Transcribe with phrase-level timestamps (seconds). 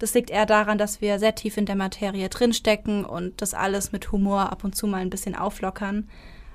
[0.00, 3.92] Das liegt eher daran, dass wir sehr tief in der Materie drinstecken und das alles
[3.92, 6.08] mit Humor ab und zu mal ein bisschen auflockern.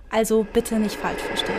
[0.09, 1.55] Also bitte nicht falsch verstehen.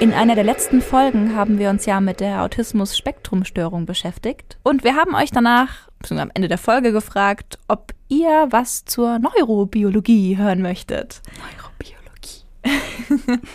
[0.00, 4.58] In einer der letzten Folgen haben wir uns ja mit der Autismus-Spektrum-Störung beschäftigt.
[4.62, 9.18] Und wir haben euch danach, beziehungsweise am Ende der Folge gefragt, ob ihr was zur
[9.18, 11.22] Neurobiologie hören möchtet.
[11.40, 13.40] Neurobiologie.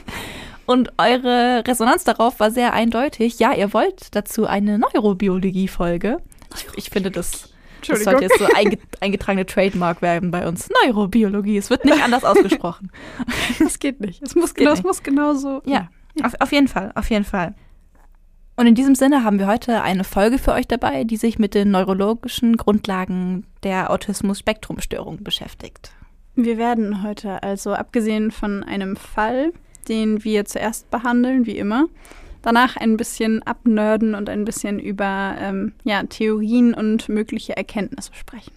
[0.70, 3.40] Und eure Resonanz darauf war sehr eindeutig.
[3.40, 6.20] Ja, ihr wollt dazu eine Neurobiologie-Folge.
[6.54, 7.50] Ich, ich, finde, das,
[7.88, 8.46] das sollte jetzt so
[9.02, 10.70] eingetragene Trademark werden bei uns.
[10.86, 11.58] Neurobiologie.
[11.58, 12.92] Es wird nicht anders ausgesprochen.
[13.58, 14.22] Das geht nicht.
[14.22, 15.64] Es muss, genau, es muss genauso.
[15.66, 16.26] Ja, ja.
[16.26, 16.92] Auf, auf jeden Fall.
[16.94, 17.56] Auf jeden Fall.
[18.56, 21.56] Und in diesem Sinne haben wir heute eine Folge für euch dabei, die sich mit
[21.56, 25.94] den neurologischen Grundlagen der Autismus-Spektrum-Störung beschäftigt.
[26.36, 29.52] Wir werden heute also, abgesehen von einem Fall,
[29.90, 31.88] den wir zuerst behandeln, wie immer.
[32.42, 38.54] Danach ein bisschen abnörden und ein bisschen über ähm, ja, Theorien und mögliche Erkenntnisse sprechen.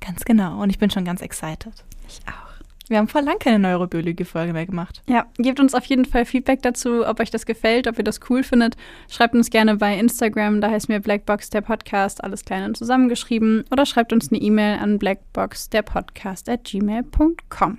[0.00, 0.62] Ganz genau.
[0.62, 1.84] Und ich bin schon ganz excited.
[2.06, 2.48] Ich auch.
[2.88, 5.02] Wir haben vor lang keine Neurobiologie-Folge mehr gemacht.
[5.06, 8.20] Ja, gebt uns auf jeden Fall Feedback dazu, ob euch das gefällt, ob ihr das
[8.30, 8.76] cool findet.
[9.10, 13.64] Schreibt uns gerne bei Instagram, da heißt mir Blackbox der Podcast, alles klein und zusammengeschrieben.
[13.70, 17.78] Oder schreibt uns eine E-Mail an blackboxderpodcast at gmail.com.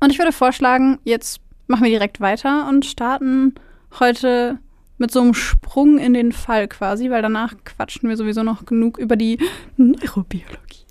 [0.00, 3.54] Und ich würde vorschlagen, jetzt machen wir direkt weiter und starten
[3.98, 4.58] heute
[4.98, 8.98] mit so einem Sprung in den Fall quasi, weil danach quatschen wir sowieso noch genug
[8.98, 9.38] über die
[9.78, 10.84] Neurobiologie.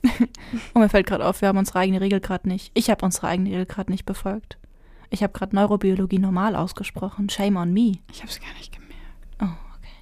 [0.74, 2.72] Und mir fällt gerade auf, wir haben unsere eigene Regel gerade nicht.
[2.74, 4.58] Ich habe unsere eigene Regel gerade nicht befolgt.
[5.12, 7.30] Ich habe gerade Neurobiologie normal ausgesprochen.
[7.30, 8.00] Shame on me.
[8.12, 8.96] Ich habe es gar nicht gemerkt.
[9.40, 9.46] Oh,
[9.78, 9.94] okay.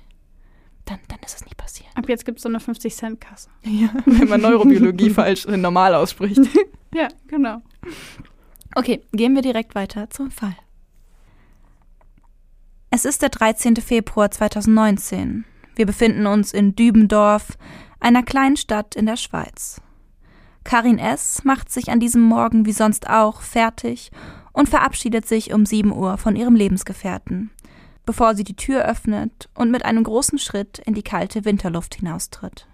[0.85, 1.89] Dann, dann ist es nicht passiert.
[1.93, 3.49] Ab jetzt gibt es so eine 50-Cent-Kasse.
[3.65, 6.39] Ja, wenn man Neurobiologie falsch normal ausspricht.
[6.93, 7.61] ja, genau.
[8.75, 10.55] Okay, gehen wir direkt weiter zum Fall.
[12.91, 13.75] Es ist der 13.
[13.75, 15.45] Februar 2019.
[15.75, 17.55] Wir befinden uns in Dübendorf,
[17.99, 19.79] einer kleinen Stadt in der Schweiz.
[20.63, 21.43] Karin S.
[21.43, 24.09] macht sich an diesem Morgen wie sonst auch fertig
[24.53, 27.51] und verabschiedet sich um 7 Uhr von ihrem Lebensgefährten,
[28.07, 32.67] bevor sie die Tür öffnet und mit einem großen Schritt in die kalte Winterluft hinaustritt.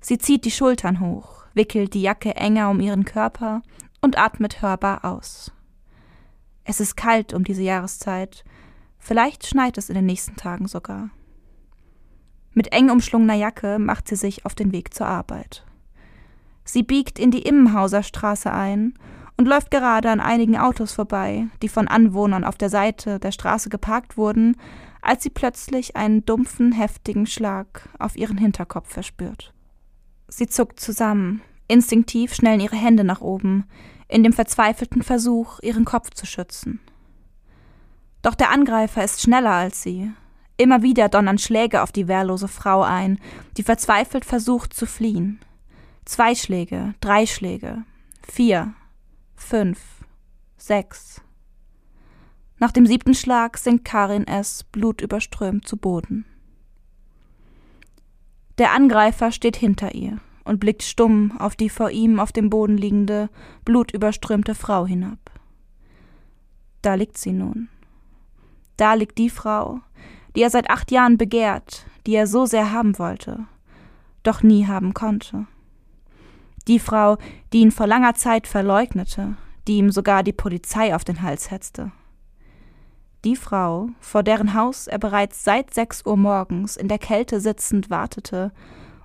[0.00, 3.60] Sie zieht die Schultern hoch, wickelt die Jacke enger um ihren Körper
[4.00, 5.52] und atmet hörbar aus.
[6.64, 8.42] Es ist kalt um diese Jahreszeit
[9.00, 11.10] Vielleicht schneit es in den nächsten Tagen sogar.
[12.52, 15.64] Mit eng umschlungener Jacke macht sie sich auf den Weg zur Arbeit.
[16.64, 18.94] Sie biegt in die Immenhauser Straße ein
[19.36, 23.70] und läuft gerade an einigen Autos vorbei, die von Anwohnern auf der Seite der Straße
[23.70, 24.56] geparkt wurden,
[25.00, 29.54] als sie plötzlich einen dumpfen, heftigen Schlag auf ihren Hinterkopf verspürt.
[30.28, 33.64] Sie zuckt zusammen, instinktiv schnellen ihre Hände nach oben,
[34.08, 36.80] in dem verzweifelten Versuch, ihren Kopf zu schützen.
[38.22, 40.12] Doch der Angreifer ist schneller als sie.
[40.56, 43.18] Immer wieder donnern Schläge auf die wehrlose Frau ein,
[43.56, 45.40] die verzweifelt versucht zu fliehen.
[46.04, 47.84] Zwei Schläge, drei Schläge,
[48.22, 48.74] vier,
[49.36, 49.80] fünf,
[50.58, 51.22] sechs.
[52.58, 54.64] Nach dem siebten Schlag sinkt Karin S.
[54.64, 56.26] blutüberströmt zu Boden.
[58.58, 62.76] Der Angreifer steht hinter ihr und blickt stumm auf die vor ihm auf dem Boden
[62.76, 63.30] liegende,
[63.64, 65.18] blutüberströmte Frau hinab.
[66.82, 67.70] Da liegt sie nun
[68.80, 69.80] da liegt die Frau,
[70.34, 73.46] die er seit acht Jahren begehrt, die er so sehr haben wollte,
[74.22, 75.46] doch nie haben konnte.
[76.68, 77.18] Die Frau,
[77.52, 79.36] die ihn vor langer Zeit verleugnete,
[79.66, 81.92] die ihm sogar die Polizei auf den Hals hetzte.
[83.24, 87.90] Die Frau, vor deren Haus er bereits seit sechs Uhr morgens in der Kälte sitzend
[87.90, 88.52] wartete,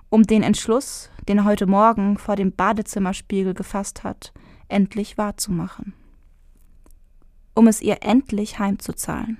[0.08, 4.32] um den Entschluss, den er heute Morgen vor dem Badezimmerspiegel gefasst hat,
[4.68, 5.92] endlich wahrzumachen.
[7.54, 9.38] Um es ihr endlich heimzuzahlen.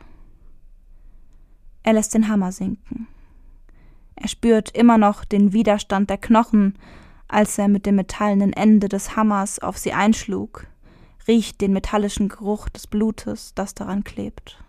[1.87, 3.07] Er lässt den Hammer sinken.
[4.17, 6.77] Er spürt immer noch den Widerstand der Knochen,
[7.29, 10.67] Als er mit dem metallenen Ende des Hammers auf sie einschlug,
[11.29, 14.63] riecht den metallischen Geruch des Blutes, das daran klebt.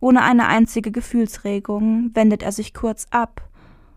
[0.00, 3.46] Ohne eine einzige Gefühlsregung wendet er sich kurz ab,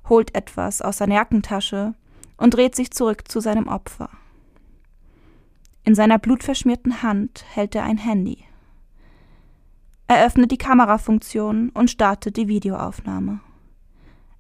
[0.09, 1.93] holt etwas aus seiner Jackentasche
[2.35, 4.09] und dreht sich zurück zu seinem Opfer.
[5.85, 8.45] In seiner blutverschmierten Hand hält er ein Handy.
[10.13, 13.39] Er öffnet die Kamerafunktion und startet die Videoaufnahme.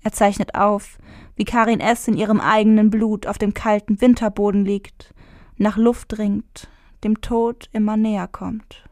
[0.03, 0.99] Er zeichnet auf,
[1.35, 2.07] wie Karin S.
[2.07, 5.15] in ihrem eigenen Blut auf dem kalten Winterboden liegt,
[5.57, 6.69] nach Luft ringt,
[7.03, 8.87] dem Tod immer näher kommt.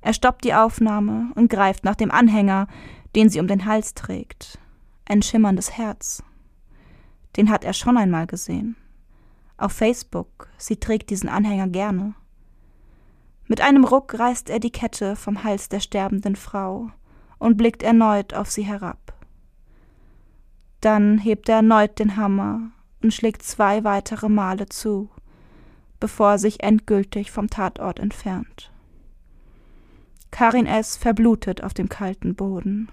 [0.00, 2.66] Er stoppt die Aufnahme und greift nach dem Anhänger,
[3.14, 4.58] den sie um den Hals trägt.
[5.04, 6.24] Ein schimmerndes Herz.
[7.36, 8.74] Den hat er schon einmal gesehen.
[9.56, 12.16] Auf Facebook, sie trägt diesen Anhänger gerne.
[13.54, 16.90] Mit einem Ruck reißt er die Kette vom Hals der sterbenden Frau
[17.38, 19.14] und blickt erneut auf sie herab.
[20.80, 25.08] Dann hebt er erneut den Hammer und schlägt zwei weitere Male zu,
[26.00, 28.72] bevor er sich endgültig vom Tatort entfernt.
[30.32, 30.96] Karin S.
[30.96, 32.90] verblutet auf dem kalten Boden,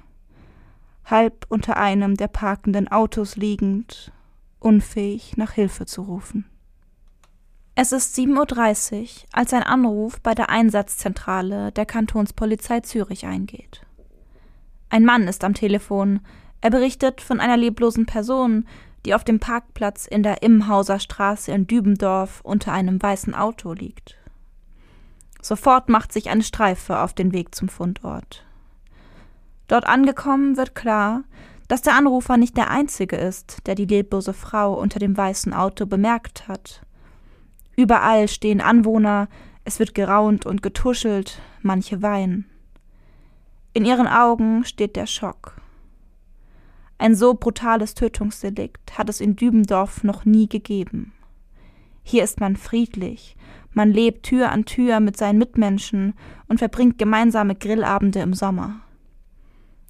[1.05, 4.13] halb unter einem der parkenden Autos liegend,
[4.59, 6.50] unfähig nach Hilfe zu rufen.
[7.73, 13.85] Es ist 7.30 Uhr, als ein Anruf bei der Einsatzzentrale der Kantonspolizei Zürich eingeht.
[14.89, 16.19] Ein Mann ist am Telefon,
[16.59, 18.67] er berichtet von einer leblosen Person,
[19.05, 24.17] die auf dem Parkplatz in der Immenhauser Straße in Dübendorf unter einem weißen Auto liegt.
[25.41, 28.45] Sofort macht sich eine Streife auf den Weg zum Fundort.
[29.69, 31.23] Dort angekommen wird klar,
[31.69, 35.85] dass der Anrufer nicht der einzige ist, der die leblose Frau unter dem weißen Auto
[35.85, 36.81] bemerkt hat.
[37.81, 39.27] Überall stehen Anwohner,
[39.63, 42.45] es wird geraunt und getuschelt, manche weinen.
[43.73, 45.59] In ihren Augen steht der Schock.
[46.99, 51.13] Ein so brutales Tötungsdelikt hat es in Dübendorf noch nie gegeben.
[52.03, 53.35] Hier ist man friedlich,
[53.73, 56.13] man lebt Tür an Tür mit seinen Mitmenschen
[56.47, 58.81] und verbringt gemeinsame Grillabende im Sommer.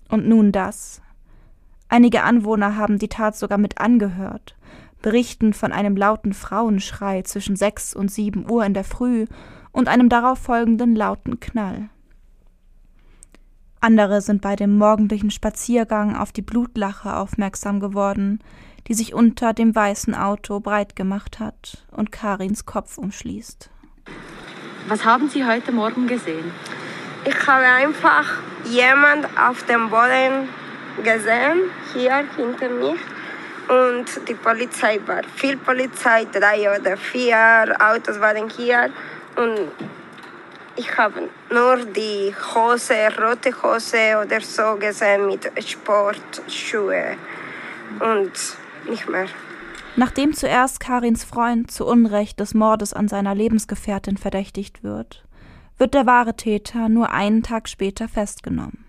[0.07, 1.01] Und nun das.
[1.89, 4.55] Einige Anwohner haben die Tat sogar mit angehört,
[5.01, 9.25] berichten von einem lauten Frauenschrei zwischen sechs und sieben Uhr in der Früh
[9.71, 11.89] und einem darauf folgenden lauten Knall.
[13.79, 18.39] Andere sind bei dem morgendlichen Spaziergang auf die Blutlache aufmerksam geworden,
[18.87, 23.69] die sich unter dem weißen Auto breit gemacht hat und Karins Kopf umschließt.
[24.87, 26.51] Was haben Sie heute Morgen gesehen?
[27.25, 30.49] Ich habe einfach jemand auf dem Boden
[31.03, 32.95] gesehen, hier hinter mir.
[33.67, 38.89] Und die Polizei war viel Polizei, drei oder vier Autos waren hier.
[39.35, 39.71] Und
[40.75, 47.17] ich habe nur die Hose, rote Hose oder so gesehen mit Sportschuhe
[47.99, 48.31] und
[48.89, 49.27] nicht mehr.
[49.95, 55.25] Nachdem zuerst Karins Freund zu Unrecht des Mordes an seiner Lebensgefährtin verdächtigt wird,
[55.77, 58.85] wird der wahre Täter nur einen Tag später festgenommen.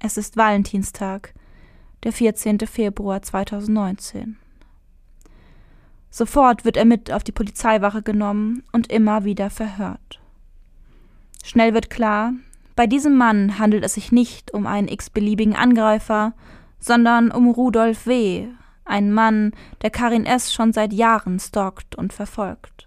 [0.00, 1.32] Es ist Valentinstag,
[2.04, 2.60] der 14.
[2.60, 4.36] Februar 2019.
[6.10, 10.20] Sofort wird er mit auf die Polizeiwache genommen und immer wieder verhört.
[11.42, 12.34] Schnell wird klar,
[12.76, 16.34] bei diesem Mann handelt es sich nicht um einen x-beliebigen Angreifer,
[16.78, 18.48] sondern um Rudolf W.,
[18.84, 19.52] einen Mann,
[19.82, 20.52] der Karin S.
[20.52, 22.86] schon seit Jahren stalkt und verfolgt.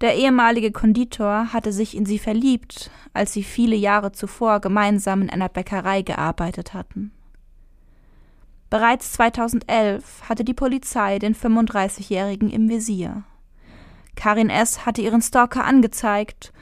[0.00, 5.28] Der ehemalige Konditor hatte sich in sie verliebt, als sie viele Jahre zuvor gemeinsam in
[5.30, 7.12] einer Bäckerei gearbeitet hatten.
[8.70, 13.24] Bereits 2011 hatte die Polizei den 35-Jährigen im Visier.
[14.14, 14.84] Karin S.
[14.84, 16.52] hatte ihren Stalker angezeigt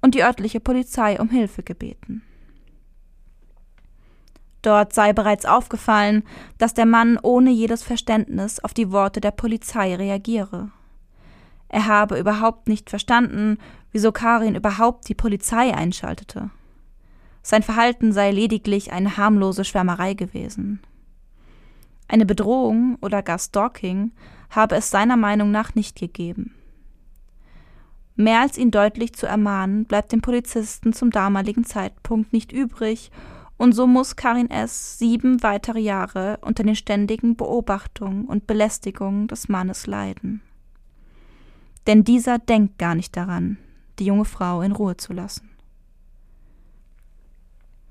[0.00, 2.22] und die örtliche Polizei um Hilfe gebeten.
[4.62, 6.22] Dort sei bereits aufgefallen,
[6.58, 10.70] dass der Mann ohne jedes Verständnis auf die Worte der Polizei reagiere.
[11.68, 13.58] Er habe überhaupt nicht verstanden,
[13.92, 16.50] wieso Karin überhaupt die Polizei einschaltete.
[17.42, 20.80] Sein Verhalten sei lediglich eine harmlose Schwärmerei gewesen.
[22.10, 24.10] Eine Bedrohung oder gar Stalking
[24.50, 26.56] habe es seiner Meinung nach nicht gegeben.
[28.16, 33.12] Mehr als ihn deutlich zu ermahnen, bleibt dem Polizisten zum damaligen Zeitpunkt nicht übrig,
[33.58, 34.98] und so muss Karin S.
[34.98, 40.42] sieben weitere Jahre unter den ständigen Beobachtungen und Belästigungen des Mannes leiden.
[41.86, 43.56] Denn dieser denkt gar nicht daran,
[44.00, 45.48] die junge Frau in Ruhe zu lassen.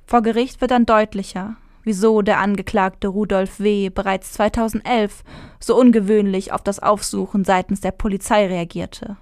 [0.07, 1.55] Vor Gericht wird dann deutlicher,
[1.89, 3.89] wieso der Angeklagte Rudolf W.
[3.89, 5.23] bereits 2011
[5.59, 9.17] so ungewöhnlich auf das Aufsuchen seitens der Polizei reagierte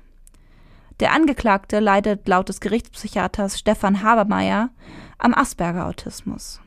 [0.99, 4.69] der Angeklagte leidet laut des Gerichtspsychiaters Stefan Habermeier
[5.19, 6.59] am Asperger-Autismus.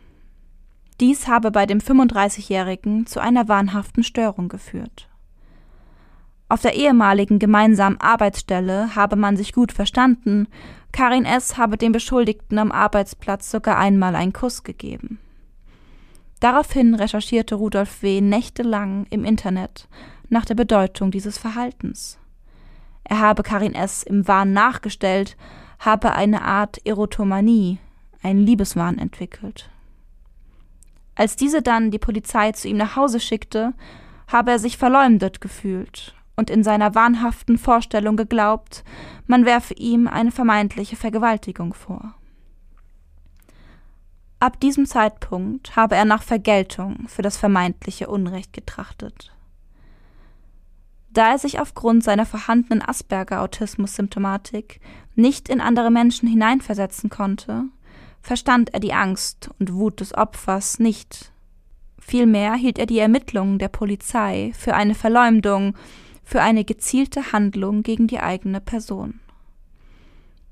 [1.01, 5.09] Dies habe bei dem 35-Jährigen zu einer wahnhaften Störung geführt.
[6.49, 10.47] Auf der ehemaligen gemeinsamen Arbeitsstelle habe man sich gut verstanden,
[10.93, 11.57] Karin S.
[11.57, 15.19] habe dem Beschuldigten am Arbeitsplatz sogar einmal einen Kuss gegeben.
[16.41, 18.21] Daraufhin recherchierte Rudolf W.
[18.21, 19.89] nächtelang im Internet
[20.31, 22.19] nach der Bedeutung dieses Verhaltens.
[23.05, 24.03] Er habe Karin S.
[24.03, 25.37] im Wahn nachgestellt,
[25.79, 27.79] habe eine Art Erotomanie,
[28.23, 29.69] einen Liebeswahn entwickelt.
[31.15, 33.75] Als diese dann die Polizei zu ihm nach Hause schickte,
[34.29, 38.85] habe er sich verleumdet gefühlt und in seiner wahnhaften Vorstellung geglaubt,
[39.27, 42.15] man werfe ihm eine vermeintliche Vergewaltigung vor.
[44.41, 49.35] Ab diesem Zeitpunkt habe er nach Vergeltung für das vermeintliche Unrecht getrachtet.
[51.11, 54.81] Da er sich aufgrund seiner vorhandenen Asperger-Autismus-Symptomatik
[55.15, 57.65] nicht in andere Menschen hineinversetzen konnte,
[58.23, 61.33] verstand er die Angst und Wut des Opfers nicht.
[61.99, 65.75] Vielmehr hielt er die Ermittlungen der Polizei für eine Verleumdung
[66.25, 69.21] für eine gezielte Handlung gegen die eigene Person.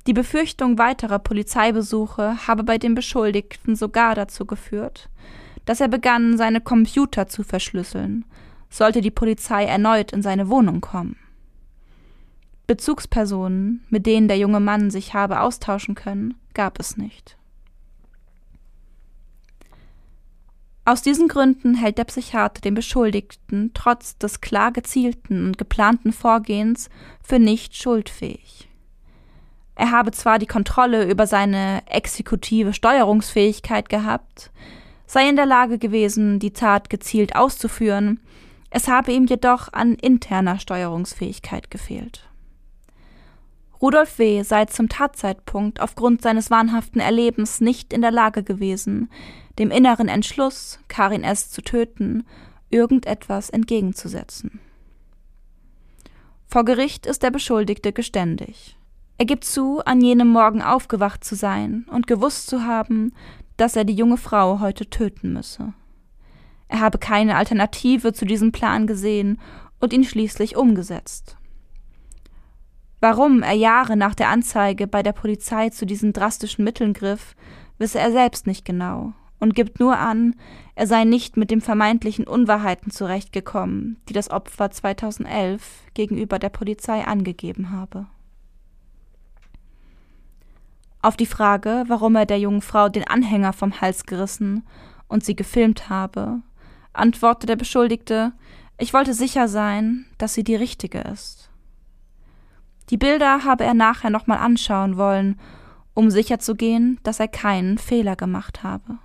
[0.09, 5.11] Die Befürchtung weiterer Polizeibesuche habe bei dem Beschuldigten sogar dazu geführt,
[5.67, 8.25] dass er begann, seine Computer zu verschlüsseln,
[8.71, 11.17] sollte die Polizei erneut in seine Wohnung kommen.
[12.67, 17.37] Bezugspersonen, mit denen der junge Mann sich habe austauschen können, gab es nicht.
[20.87, 26.89] Aus diesen Gründen hält der Psychiater den Beschuldigten trotz des klar gezielten und geplanten Vorgehens
[27.23, 28.68] für nicht schuldfähig.
[29.79, 34.51] Er habe zwar die Kontrolle über seine exekutive Steuerungsfähigkeit gehabt,
[35.07, 38.19] sei in der Lage gewesen, die Tat gezielt auszuführen,
[38.71, 42.29] es habe ihm jedoch an interner Steuerungsfähigkeit gefehlt.
[43.81, 44.43] Rudolf W.
[44.43, 49.09] sei zum Tatzeitpunkt aufgrund seines wahnhaften Erlebens nicht in der Lage gewesen,
[49.61, 51.53] dem inneren Entschluss, Karin S.
[51.53, 52.27] zu töten,
[52.69, 54.59] irgendetwas entgegenzusetzen.
[56.49, 58.78] Vor Gericht ist der Beschuldigte geständig.
[59.19, 63.13] Er gibt zu, an jenem Morgen aufgewacht zu sein und gewusst zu haben,
[63.57, 65.75] dass er die junge Frau heute töten müsse.
[66.69, 69.41] Er habe keine Alternative zu diesem Plan gesehen
[69.81, 71.37] und ihn schließlich umgesetzt.
[73.01, 77.35] Warum er Jahre nach der Anzeige bei der Polizei zu diesen drastischen Mitteln griff,
[77.79, 80.35] wisse er selbst nicht genau und gibt nur an,
[80.75, 85.63] er sei nicht mit den vermeintlichen Unwahrheiten zurechtgekommen, die das Opfer 2011
[85.95, 88.07] gegenüber der Polizei angegeben habe.
[91.01, 94.67] Auf die Frage, warum er der jungen Frau den Anhänger vom Hals gerissen
[95.07, 96.41] und sie gefilmt habe,
[96.93, 98.33] antwortete der Beschuldigte,
[98.79, 101.51] ich wollte sicher sein, dass sie die richtige ist.
[102.91, 105.39] Die Bilder habe er nachher nochmal anschauen wollen,
[105.95, 108.99] um sicherzugehen, dass er keinen Fehler gemacht habe.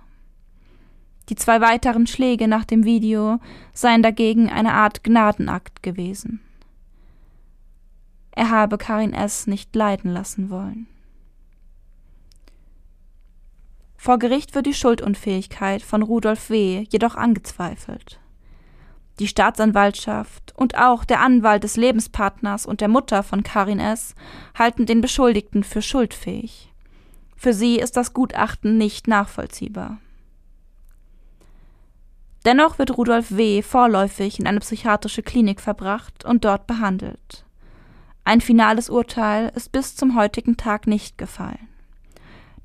[1.28, 3.40] Die zwei weiteren Schläge nach dem Video
[3.72, 6.40] seien dagegen eine Art Gnadenakt gewesen.
[8.32, 9.46] Er habe Karin S.
[9.46, 10.86] nicht leiden lassen wollen.
[14.04, 16.84] Vor Gericht wird die Schuldunfähigkeit von Rudolf W.
[16.90, 18.20] jedoch angezweifelt.
[19.18, 24.14] Die Staatsanwaltschaft und auch der Anwalt des Lebenspartners und der Mutter von Karin S.
[24.58, 26.70] halten den Beschuldigten für schuldfähig.
[27.34, 29.96] Für sie ist das Gutachten nicht nachvollziehbar.
[32.44, 33.62] Dennoch wird Rudolf W.
[33.62, 37.46] vorläufig in eine psychiatrische Klinik verbracht und dort behandelt.
[38.24, 41.68] Ein finales Urteil ist bis zum heutigen Tag nicht gefallen.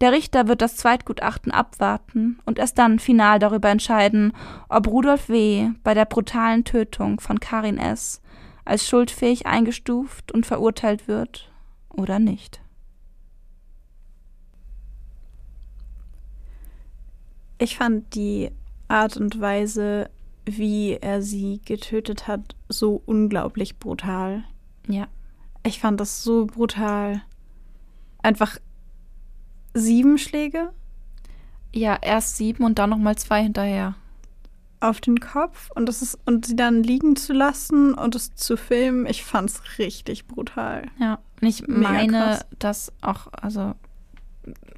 [0.01, 4.33] Der Richter wird das Zweitgutachten abwarten und erst dann final darüber entscheiden,
[4.69, 5.71] ob Rudolf W.
[5.83, 8.21] bei der brutalen Tötung von Karin S.
[8.63, 11.51] als schuldfähig eingestuft und verurteilt wird
[11.89, 12.61] oder nicht.
[17.57, 18.51] Ich fand die
[18.87, 20.09] Art und Weise,
[20.45, 24.45] wie er sie getötet hat, so unglaublich brutal.
[24.87, 25.07] Ja.
[25.63, 27.21] Ich fand das so brutal.
[28.23, 28.59] Einfach
[29.73, 30.71] sieben Schläge?
[31.73, 33.95] Ja, erst sieben und dann nochmal zwei hinterher.
[34.81, 38.55] Auf den Kopf und das ist und sie dann liegen zu lassen und es zu
[38.55, 40.83] filmen, ich fand's richtig brutal.
[40.99, 42.45] Ja, und ich Mega meine, krass.
[42.59, 43.75] dass auch, also,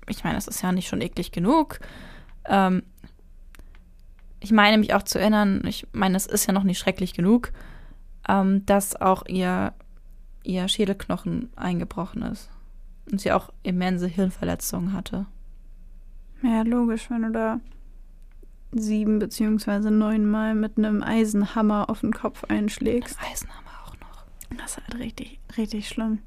[0.07, 1.79] ich meine, es ist ja nicht schon eklig genug.
[2.45, 2.83] Ähm,
[4.39, 7.51] ich meine mich auch zu erinnern, ich meine, es ist ja noch nicht schrecklich genug,
[8.27, 9.74] ähm, dass auch ihr,
[10.43, 12.50] ihr Schädelknochen eingebrochen ist
[13.12, 15.25] und sie auch immense Hirnverletzungen hatte.
[16.41, 17.60] Ja, logisch, wenn du da
[18.72, 23.20] sieben beziehungsweise neunmal mit einem Eisenhammer auf den Kopf einschlägst.
[23.20, 24.25] Mit Eisenhammer auch noch.
[24.58, 26.20] Das ist halt richtig, richtig schlimm.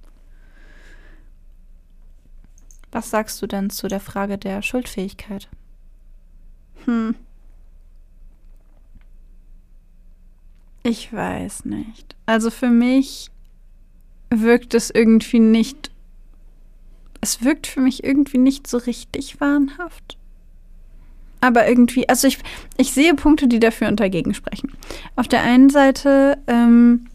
[2.93, 5.49] Was sagst du denn zu der Frage der Schuldfähigkeit?
[6.85, 7.17] Hm.
[10.85, 12.15] Ich weiß nicht.
[12.27, 13.31] Also für mich
[14.31, 15.91] wirkt es irgendwie nicht
[17.25, 20.19] es wirkt für mich irgendwie nicht so richtig wahnhaft.
[21.41, 22.37] Aber irgendwie, also ich,
[22.77, 24.75] ich sehe Punkte, die dafür und dagegen sprechen.
[25.17, 27.07] Auf der einen Seite ähm,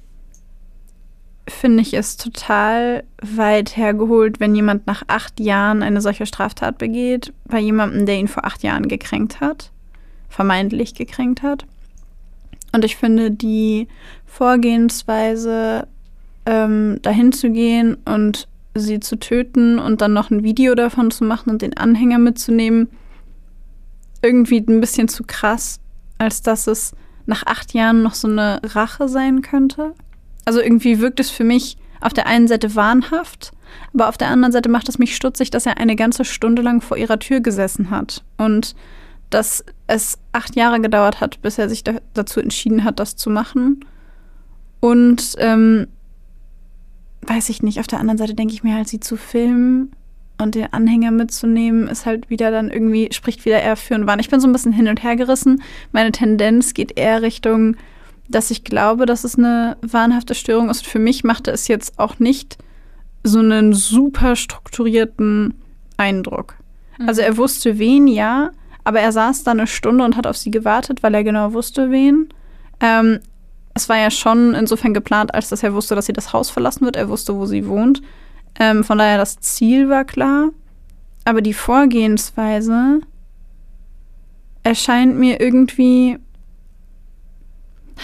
[1.47, 7.31] finde ich es total weit hergeholt, wenn jemand nach acht Jahren eine solche Straftat begeht,
[7.45, 9.69] bei jemandem, der ihn vor acht Jahren gekränkt hat,
[10.27, 11.67] vermeintlich gekränkt hat.
[12.71, 13.87] Und ich finde die
[14.25, 15.87] Vorgehensweise,
[16.47, 21.23] ähm, dahin zu gehen und sie zu töten und dann noch ein Video davon zu
[21.23, 22.89] machen und den Anhänger mitzunehmen,
[24.21, 25.79] irgendwie ein bisschen zu krass,
[26.17, 26.93] als dass es
[27.25, 29.93] nach acht Jahren noch so eine Rache sein könnte.
[30.45, 33.51] Also irgendwie wirkt es für mich auf der einen Seite wahnhaft,
[33.93, 36.81] aber auf der anderen Seite macht es mich stutzig, dass er eine ganze Stunde lang
[36.81, 38.75] vor ihrer Tür gesessen hat und
[39.29, 43.29] dass es acht Jahre gedauert hat, bis er sich da, dazu entschieden hat, das zu
[43.29, 43.85] machen.
[44.79, 45.87] Und ähm,
[47.21, 49.91] weiß ich nicht, auf der anderen Seite denke ich mir halt, sie zu filmen
[50.37, 54.19] und den Anhänger mitzunehmen, ist halt wieder dann irgendwie, spricht wieder eher für einen Wahn.
[54.19, 55.61] Ich bin so ein bisschen hin und her gerissen.
[55.91, 57.75] Meine Tendenz geht eher Richtung,
[58.29, 60.87] dass ich glaube, dass es eine wahnhafte Störung ist.
[60.87, 62.57] Für mich machte es jetzt auch nicht
[63.23, 65.55] so einen super strukturierten
[65.97, 66.55] Eindruck.
[66.97, 67.09] Mhm.
[67.09, 68.51] Also er wusste wen, ja,
[68.83, 71.91] aber er saß da eine Stunde und hat auf sie gewartet, weil er genau wusste,
[71.91, 72.29] wen.
[72.79, 73.19] Ähm,
[73.79, 76.83] es war ja schon insofern geplant, als dass er wusste, dass sie das Haus verlassen
[76.83, 76.97] wird.
[76.97, 78.01] Er wusste, wo sie wohnt.
[78.59, 80.49] Ähm, von daher, das Ziel war klar.
[81.23, 82.99] Aber die Vorgehensweise
[84.63, 86.17] erscheint mir irgendwie.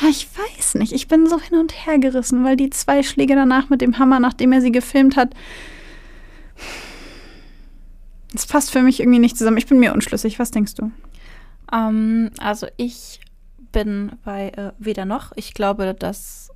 [0.09, 0.93] Ich weiß nicht.
[0.93, 4.19] Ich bin so hin und her gerissen, weil die zwei Schläge danach mit dem Hammer,
[4.21, 5.33] nachdem er sie gefilmt hat,
[8.31, 9.57] das passt für mich irgendwie nicht zusammen.
[9.57, 10.39] Ich bin mir unschlüssig.
[10.39, 10.91] Was denkst du?
[11.73, 13.19] Ähm, also ich
[13.75, 15.33] bin bei äh, weder noch.
[15.35, 16.49] Ich glaube, dass.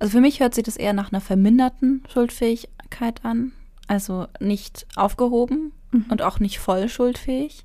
[0.00, 3.52] Also für mich hört sich das eher nach einer verminderten Schuldfähigkeit an.
[3.86, 6.06] Also nicht aufgehoben mhm.
[6.10, 7.64] und auch nicht voll schuldfähig.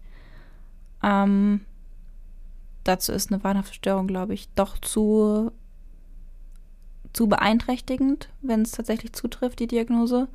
[1.02, 1.62] Ähm,
[2.84, 5.52] dazu ist eine wahnhafte Störung, glaube ich, doch zu,
[7.14, 10.28] zu beeinträchtigend, wenn es tatsächlich zutrifft, die Diagnose.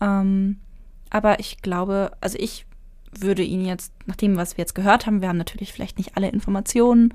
[0.00, 0.58] Ähm,
[1.10, 2.66] aber ich glaube, also ich
[3.18, 6.16] würde ihn jetzt, nach dem, was wir jetzt gehört haben, wir haben natürlich vielleicht nicht
[6.16, 7.14] alle Informationen,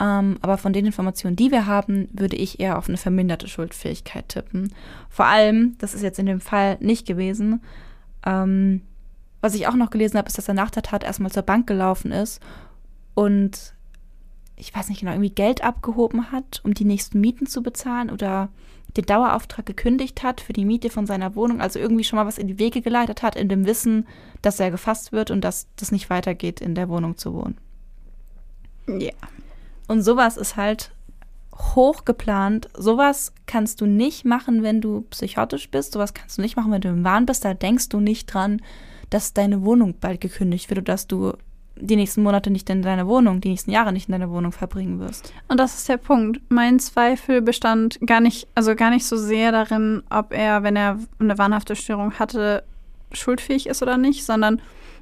[0.00, 4.28] ähm, aber von den Informationen, die wir haben, würde ich eher auf eine verminderte Schuldfähigkeit
[4.28, 4.72] tippen.
[5.08, 7.62] Vor allem, das ist jetzt in dem Fall nicht gewesen,
[8.24, 8.82] ähm,
[9.40, 11.66] was ich auch noch gelesen habe, ist, dass er nach der Tat erstmal zur Bank
[11.66, 12.40] gelaufen ist
[13.14, 13.74] und
[14.56, 18.48] ich weiß nicht genau, irgendwie Geld abgehoben hat, um die nächsten Mieten zu bezahlen oder
[18.96, 22.38] den Dauerauftrag gekündigt hat für die Miete von seiner Wohnung, also irgendwie schon mal was
[22.38, 24.06] in die Wege geleitet hat, in dem Wissen,
[24.42, 27.58] dass er gefasst wird und dass das nicht weitergeht, in der Wohnung zu wohnen.
[28.86, 29.12] Ja.
[29.86, 30.90] Und sowas ist halt
[31.54, 32.68] hoch geplant.
[32.76, 35.92] Sowas kannst du nicht machen, wenn du psychotisch bist.
[35.92, 37.44] Sowas kannst du nicht machen, wenn du im Wahn bist.
[37.44, 38.62] Da denkst du nicht dran,
[39.10, 41.34] dass deine Wohnung bald gekündigt wird oder dass du
[41.80, 45.00] die nächsten Monate nicht in deiner Wohnung, die nächsten Jahre nicht in deiner Wohnung verbringen
[45.00, 45.32] wirst.
[45.48, 46.40] Und das ist der Punkt.
[46.48, 50.98] Mein Zweifel bestand gar nicht, also gar nicht so sehr darin, ob er, wenn er
[51.18, 52.64] eine wahnhafte Störung hatte,
[53.12, 54.60] schuldfähig ist oder nicht, sondern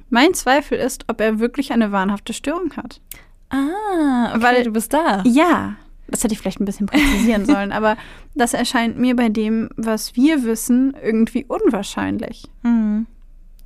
[0.09, 3.01] mein Zweifel ist, ob er wirklich eine wahnhafte Störung hat.
[3.49, 5.23] Ah, okay, weil du bist da.
[5.25, 5.75] Ja,
[6.07, 7.97] das hätte ich vielleicht ein bisschen präzisieren sollen, aber
[8.35, 12.45] das erscheint mir bei dem, was wir wissen, irgendwie unwahrscheinlich.
[12.63, 13.07] Mhm.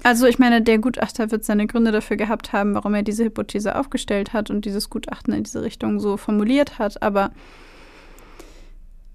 [0.03, 3.75] Also ich meine, der Gutachter wird seine Gründe dafür gehabt haben, warum er diese Hypothese
[3.75, 7.31] aufgestellt hat und dieses Gutachten in diese Richtung so formuliert hat, aber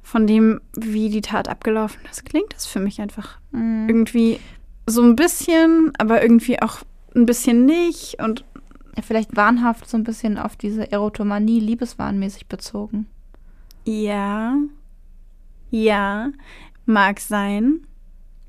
[0.02, 3.88] von dem, wie die Tat abgelaufen ist, klingt das für mich einfach mhm.
[3.88, 4.38] irgendwie
[4.86, 6.82] so ein bisschen, aber irgendwie auch
[7.16, 8.44] ein bisschen nicht und
[8.96, 13.06] ja, vielleicht wahnhaft so ein bisschen auf diese Erotomanie liebeswahnmäßig bezogen.
[13.84, 14.56] Ja.
[15.70, 16.30] Ja,
[16.86, 17.86] mag sein.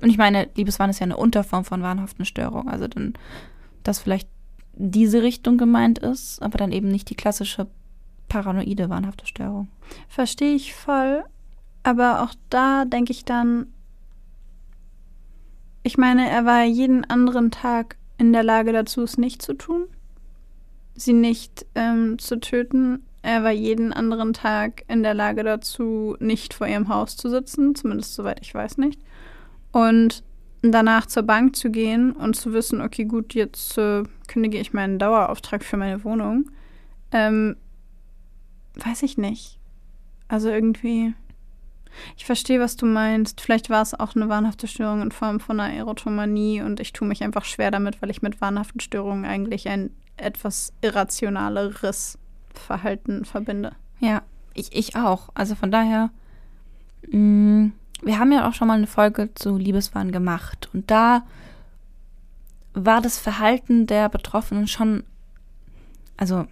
[0.00, 2.68] Und ich meine, Liebeswahn ist ja eine Unterform von wahnhaften Störung.
[2.68, 3.14] Also dann,
[3.82, 4.28] dass vielleicht
[4.74, 7.66] diese Richtung gemeint ist, aber dann eben nicht die klassische
[8.28, 9.68] paranoide wahnhafte Störung.
[10.08, 11.24] Verstehe ich voll.
[11.82, 13.72] Aber auch da denke ich dann,
[15.82, 19.84] ich meine, er war jeden anderen Tag in der Lage dazu, es nicht zu tun,
[20.94, 23.04] sie nicht ähm, zu töten.
[23.22, 27.74] Er war jeden anderen Tag in der Lage dazu, nicht vor ihrem Haus zu sitzen,
[27.74, 29.00] zumindest soweit ich weiß nicht.
[29.72, 30.22] Und
[30.62, 34.98] danach zur Bank zu gehen und zu wissen, okay, gut, jetzt äh, kündige ich meinen
[34.98, 36.50] Dauerauftrag für meine Wohnung,
[37.12, 37.56] ähm,
[38.74, 39.58] weiß ich nicht.
[40.28, 41.14] Also irgendwie,
[42.16, 43.40] ich verstehe, was du meinst.
[43.40, 47.08] Vielleicht war es auch eine wahnhafte Störung in Form von einer Erotomanie und ich tue
[47.08, 52.18] mich einfach schwer damit, weil ich mit wahnhaften Störungen eigentlich ein etwas irrationaleres
[52.52, 53.72] Verhalten verbinde.
[54.00, 54.22] Ja,
[54.54, 55.28] ich, ich auch.
[55.34, 56.10] Also von daher,
[57.10, 57.70] mh,
[58.02, 61.22] wir haben ja auch schon mal eine Folge zu Liebeswahn gemacht und da
[62.74, 65.04] war das Verhalten der Betroffenen schon,
[66.16, 66.46] also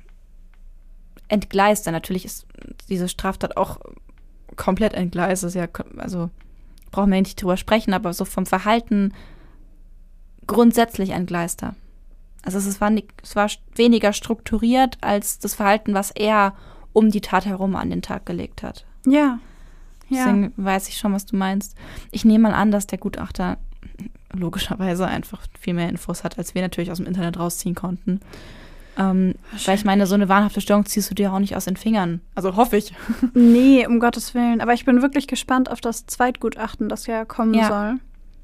[1.29, 1.87] entgleist.
[1.87, 2.47] Natürlich ist
[2.89, 3.79] diese Straftat auch
[4.57, 5.45] komplett entgleist.
[5.45, 6.31] Ist ja, also
[6.91, 9.13] brauchen wir nicht drüber sprechen, aber so vom Verhalten
[10.47, 11.75] grundsätzlich entgleister.
[12.43, 16.55] Also es war, es war weniger strukturiert als das Verhalten, was er
[16.93, 18.87] um die Tat herum an den Tag gelegt hat.
[19.05, 19.39] Ja.
[20.11, 20.51] Deswegen ja.
[20.57, 21.77] weiß ich schon, was du meinst.
[22.11, 23.59] Ich nehme mal an, dass der Gutachter
[24.33, 28.21] logischerweise einfach viel mehr Infos hat, als wir natürlich aus dem Internet rausziehen konnten.
[28.99, 29.35] Ähm,
[29.67, 32.21] weil ich meine, so eine wahnhafte Störung ziehst du dir auch nicht aus den Fingern.
[32.35, 32.95] Also hoffe ich.
[33.35, 34.61] Nee, um Gottes Willen.
[34.61, 38.01] Aber ich bin wirklich gespannt auf das Zweitgutachten, das ja kommen ja, soll.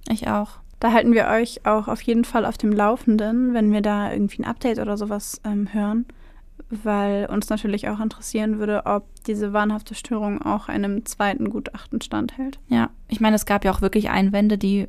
[0.08, 0.58] Ich auch.
[0.78, 4.42] Da halten wir euch auch auf jeden Fall auf dem Laufenden, wenn wir da irgendwie
[4.42, 6.06] ein Update oder sowas ähm, hören,
[6.72, 12.58] weil uns natürlich auch interessieren würde, ob diese wahnhafte Störung auch einem zweiten Gutachten standhält.
[12.68, 14.88] Ja, ich meine, es gab ja auch wirklich Einwände, die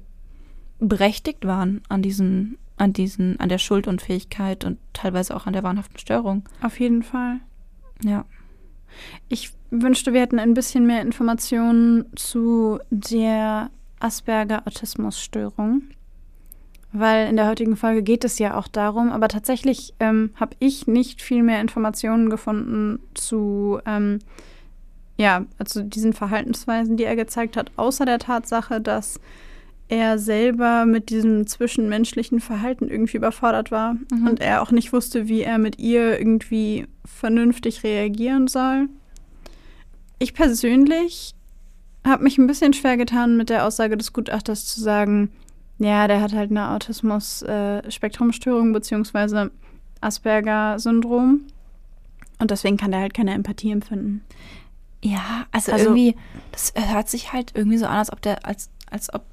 [0.79, 5.97] berechtigt waren an diesen, an diesen, an der Schuldunfähigkeit und teilweise auch an der wahnhaften
[5.97, 6.47] Störung.
[6.61, 7.41] Auf jeden Fall.
[8.03, 8.25] Ja.
[9.27, 15.83] Ich wünschte, wir hätten ein bisschen mehr Informationen zu der Asperger-Autismus-Störung.
[16.93, 20.85] Weil in der heutigen Folge geht es ja auch darum, aber tatsächlich ähm, habe ich
[20.85, 24.19] nicht viel mehr Informationen gefunden zu ähm,
[25.17, 29.19] ja, also diesen Verhaltensweisen, die er gezeigt hat, außer der Tatsache, dass
[29.87, 34.27] er selber mit diesem zwischenmenschlichen Verhalten irgendwie überfordert war mhm.
[34.27, 38.87] und er auch nicht wusste, wie er mit ihr irgendwie vernünftig reagieren soll.
[40.19, 41.35] Ich persönlich
[42.05, 45.29] habe mich ein bisschen schwer getan, mit der Aussage des Gutachters zu sagen,
[45.79, 49.51] ja, der hat halt eine Autismus-Spektrumstörung äh, beziehungsweise
[50.01, 51.41] Asperger-Syndrom.
[52.39, 54.23] Und deswegen kann der halt keine Empathie empfinden.
[55.01, 56.15] Ja, also, also, irgendwie,
[56.51, 59.23] das hört sich halt irgendwie so an, als ob der, als, als ob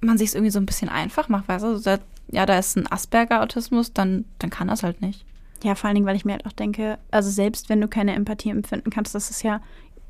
[0.00, 1.98] man sich es irgendwie so ein bisschen einfach macht, weißt du?
[2.30, 5.24] Ja, da ist ein Asperger-Autismus, dann, dann kann das halt nicht.
[5.64, 8.14] Ja, vor allen Dingen, weil ich mir halt auch denke, also selbst wenn du keine
[8.14, 9.60] Empathie empfinden kannst, das ist ja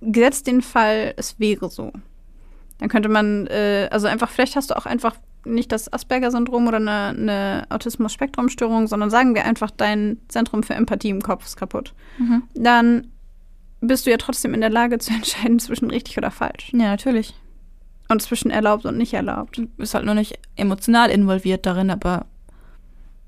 [0.02, 1.92] gesetzt den Fall, es wäre so.
[2.78, 5.16] Dann könnte man, äh, also einfach, vielleicht hast du auch einfach
[5.48, 11.10] nicht das Asperger-Syndrom oder eine, eine Autismus-Spektrum-Störung, sondern sagen wir einfach, dein Zentrum für Empathie
[11.10, 11.94] im Kopf ist kaputt.
[12.18, 12.42] Mhm.
[12.54, 13.08] Dann
[13.80, 16.70] bist du ja trotzdem in der Lage zu entscheiden zwischen richtig oder falsch.
[16.72, 17.34] Ja, natürlich.
[18.08, 19.58] Und zwischen erlaubt und nicht erlaubt.
[19.58, 22.26] Du bist halt nur nicht emotional involviert darin, aber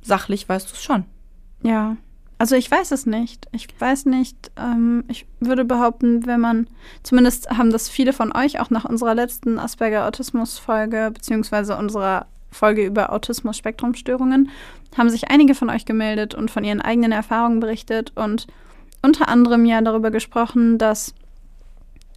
[0.00, 1.04] sachlich weißt du es schon.
[1.62, 1.96] Ja.
[2.40, 3.48] Also ich weiß es nicht.
[3.52, 4.50] Ich weiß nicht.
[4.56, 6.68] Ähm, ich würde behaupten, wenn man,
[7.02, 13.12] zumindest haben das viele von euch auch nach unserer letzten Asperger-Autismus-Folge, beziehungsweise unserer Folge über
[13.12, 14.48] Autismus-Spektrumstörungen,
[14.96, 18.46] haben sich einige von euch gemeldet und von ihren eigenen Erfahrungen berichtet und
[19.02, 21.14] unter anderem ja darüber gesprochen, dass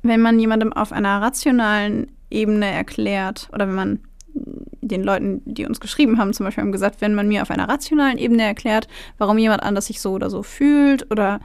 [0.03, 3.99] wenn man jemandem auf einer rationalen Ebene erklärt oder wenn man
[4.33, 7.69] den Leuten, die uns geschrieben haben, zum Beispiel haben gesagt, wenn man mir auf einer
[7.69, 11.39] rationalen Ebene erklärt, warum jemand anders sich so oder so fühlt oder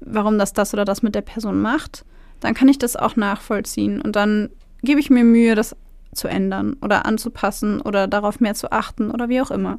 [0.00, 2.04] warum das das oder das mit der Person macht,
[2.40, 4.50] dann kann ich das auch nachvollziehen und dann
[4.82, 5.76] gebe ich mir Mühe, das
[6.14, 9.78] zu ändern oder anzupassen oder darauf mehr zu achten oder wie auch immer.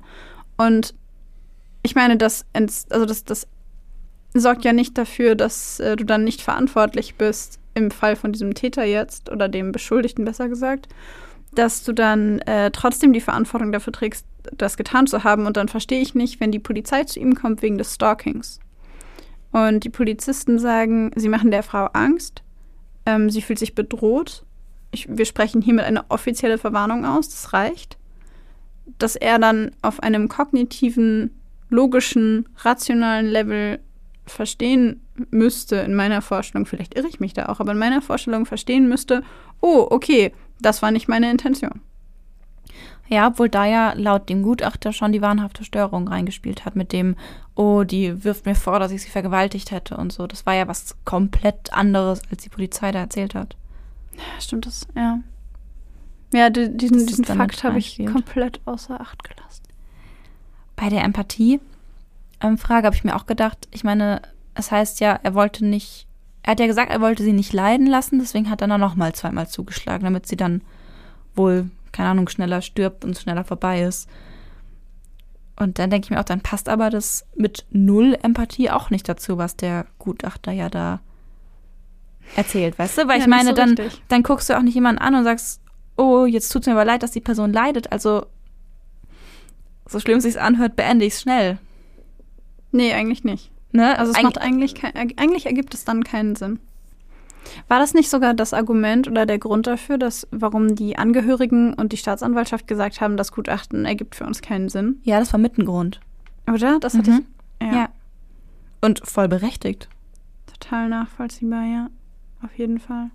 [0.57, 0.95] Und
[1.83, 2.45] ich meine, das,
[2.89, 3.47] also das, das
[4.33, 8.53] sorgt ja nicht dafür, dass äh, du dann nicht verantwortlich bist, im Fall von diesem
[8.53, 10.87] Täter jetzt oder dem Beschuldigten besser gesagt,
[11.55, 14.25] dass du dann äh, trotzdem die Verantwortung dafür trägst,
[14.57, 15.45] das getan zu haben.
[15.45, 18.59] Und dann verstehe ich nicht, wenn die Polizei zu ihm kommt wegen des Stalkings.
[19.51, 22.41] Und die Polizisten sagen, sie machen der Frau Angst,
[23.05, 24.45] ähm, sie fühlt sich bedroht.
[24.91, 27.97] Ich, wir sprechen hiermit eine offizielle Verwarnung aus, das reicht.
[28.97, 31.31] Dass er dann auf einem kognitiven,
[31.69, 33.79] logischen, rationalen Level
[34.25, 38.45] verstehen müsste, in meiner Vorstellung, vielleicht irre ich mich da auch, aber in meiner Vorstellung
[38.45, 39.23] verstehen müsste,
[39.61, 41.81] oh, okay, das war nicht meine Intention.
[43.09, 47.15] Ja, obwohl da ja laut dem Gutachter schon die wahnhafte Störung reingespielt hat mit dem,
[47.55, 50.25] oh, die wirft mir vor, dass ich sie vergewaltigt hätte und so.
[50.25, 53.57] Das war ja was komplett anderes, als die Polizei da erzählt hat.
[54.13, 55.19] Ja, stimmt das, ja.
[56.33, 59.63] Ja, diesen, diesen Fakt habe ich komplett außer Acht gelassen.
[60.75, 61.03] Bei der
[62.43, 64.21] Empathie-Frage habe ich mir auch gedacht, ich meine,
[64.53, 66.07] es heißt ja, er wollte nicht
[66.43, 68.95] er hat ja gesagt, er wollte sie nicht leiden lassen, deswegen hat er dann noch
[68.95, 70.61] mal zweimal zugeschlagen, damit sie dann
[71.35, 74.09] wohl, keine Ahnung, schneller stirbt und schneller vorbei ist.
[75.55, 79.07] Und dann denke ich mir auch, dann passt aber das mit null Empathie auch nicht
[79.07, 80.99] dazu, was der Gutachter ja da
[82.35, 83.07] erzählt, weißt du?
[83.07, 83.75] Weil ja, ich meine, so dann,
[84.09, 85.61] dann guckst du auch nicht jemanden an und sagst,
[85.95, 87.91] oh, jetzt tut es mir aber leid, dass die Person leidet.
[87.91, 88.25] Also,
[89.87, 91.57] so schlimm es sich anhört, beende ich es schnell.
[92.73, 93.49] Nee, eigentlich nicht.
[93.71, 93.97] Ne?
[93.97, 96.59] Also es Eig macht eigentlich, kein, eigentlich ergibt es dann keinen Sinn.
[97.67, 101.91] War das nicht sogar das Argument oder der Grund dafür, dass warum die Angehörigen und
[101.91, 104.99] die Staatsanwaltschaft gesagt haben, das Gutachten ergibt für uns keinen Sinn?
[105.03, 105.99] Ja, das war mit ein Grund.
[106.51, 106.79] Oder?
[106.79, 107.25] Das hatte Mhm.
[107.61, 107.67] ich.
[107.73, 107.89] Ja.
[108.81, 109.87] Und voll berechtigt.
[110.59, 111.89] Total nachvollziehbar, ja.
[112.43, 113.09] Auf jeden Fall.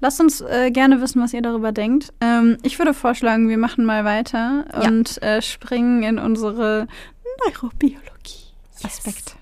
[0.00, 2.12] Lasst uns äh, gerne wissen, was ihr darüber denkt.
[2.20, 4.88] Ähm, ich würde vorschlagen, wir machen mal weiter Ja.
[4.88, 6.86] und äh, springen in unsere
[8.82, 9.32] Neurobiologie-Aspekte.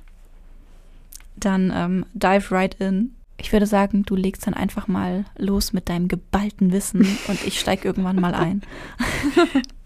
[1.37, 3.15] Dann ähm, dive right in.
[3.37, 7.61] Ich würde sagen, du legst dann einfach mal los mit deinem geballten Wissen und ich
[7.61, 8.63] steige irgendwann mal ein.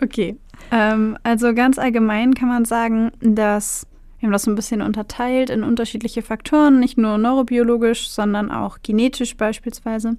[0.01, 0.37] Okay.
[0.71, 3.87] Ähm, also ganz allgemein kann man sagen, dass
[4.19, 8.79] wir haben das so ein bisschen unterteilt in unterschiedliche Faktoren, nicht nur neurobiologisch, sondern auch
[8.83, 10.17] genetisch beispielsweise.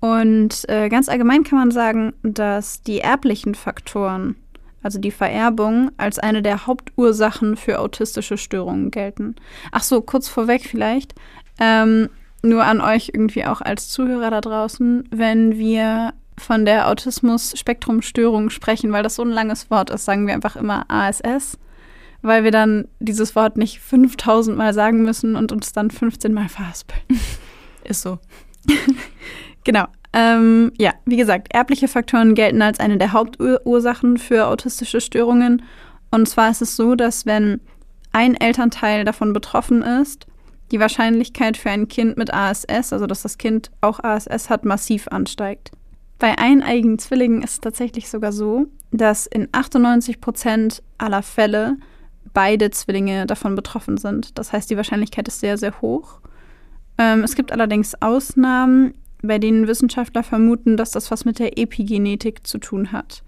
[0.00, 4.36] Und äh, ganz allgemein kann man sagen, dass die erblichen Faktoren,
[4.86, 9.34] also die Vererbung, als eine der Hauptursachen für autistische Störungen gelten.
[9.72, 11.16] Ach so, kurz vorweg vielleicht.
[11.58, 12.08] Ähm,
[12.42, 18.92] nur an euch irgendwie auch als Zuhörer da draußen, wenn wir von der Autismus-Spektrum-Störung sprechen,
[18.92, 21.58] weil das so ein langes Wort ist, sagen wir einfach immer ASS,
[22.22, 26.48] weil wir dann dieses Wort nicht 5000 Mal sagen müssen und uns dann 15 Mal
[26.48, 27.02] verhaspeln.
[27.82, 28.20] Ist so.
[29.66, 29.86] Genau.
[30.18, 35.62] Ähm, ja, wie gesagt, erbliche Faktoren gelten als eine der Hauptursachen für autistische Störungen.
[36.10, 37.60] Und zwar ist es so, dass wenn
[38.12, 40.26] ein Elternteil davon betroffen ist,
[40.70, 45.06] die Wahrscheinlichkeit für ein Kind mit ASS, also dass das Kind auch ASS hat, massiv
[45.08, 45.70] ansteigt.
[46.18, 51.76] Bei eineiigen Zwillingen ist es tatsächlich sogar so, dass in 98 Prozent aller Fälle
[52.32, 54.38] beide Zwillinge davon betroffen sind.
[54.38, 56.20] Das heißt, die Wahrscheinlichkeit ist sehr, sehr hoch.
[56.96, 58.94] Ähm, es gibt allerdings Ausnahmen,
[59.26, 63.22] bei denen Wissenschaftler vermuten, dass das was mit der Epigenetik zu tun hat.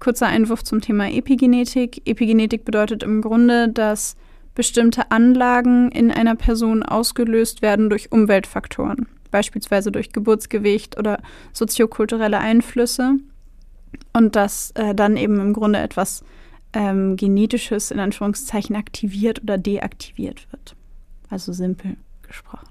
[0.00, 2.02] Kurzer Einwurf zum Thema Epigenetik.
[2.06, 4.16] Epigenetik bedeutet im Grunde, dass
[4.54, 11.20] bestimmte Anlagen in einer Person ausgelöst werden durch Umweltfaktoren, beispielsweise durch Geburtsgewicht oder
[11.52, 13.14] soziokulturelle Einflüsse.
[14.12, 16.24] Und dass äh, dann eben im Grunde etwas
[16.72, 20.76] ähm, Genetisches in Anführungszeichen aktiviert oder deaktiviert wird.
[21.30, 22.68] Also simpel gesprochen.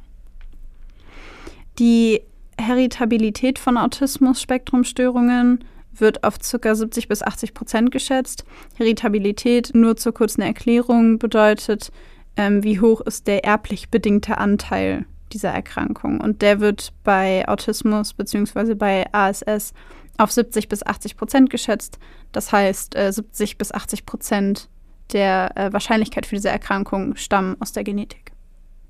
[1.79, 2.21] Die
[2.57, 5.63] Heritabilität von Autismus-Spektrumstörungen
[5.95, 6.75] wird auf ca.
[6.75, 8.45] 70 bis 80 Prozent geschätzt.
[8.75, 11.91] Heritabilität, nur zur kurzen Erklärung, bedeutet,
[12.35, 16.19] ähm, wie hoch ist der erblich bedingte Anteil dieser Erkrankung.
[16.19, 18.75] Und der wird bei Autismus bzw.
[18.75, 19.73] bei ASS
[20.17, 21.99] auf 70 bis 80 Prozent geschätzt.
[22.31, 24.69] Das heißt, äh, 70 bis 80 Prozent
[25.11, 28.22] der äh, Wahrscheinlichkeit für diese Erkrankung stammen aus der Genetik.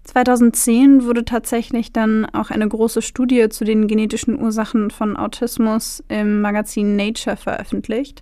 [0.03, 6.41] 2010 wurde tatsächlich dann auch eine große Studie zu den genetischen Ursachen von Autismus im
[6.41, 8.21] Magazin Nature veröffentlicht.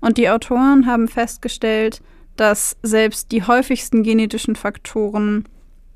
[0.00, 2.00] Und die Autoren haben festgestellt,
[2.36, 5.44] dass selbst die häufigsten genetischen Faktoren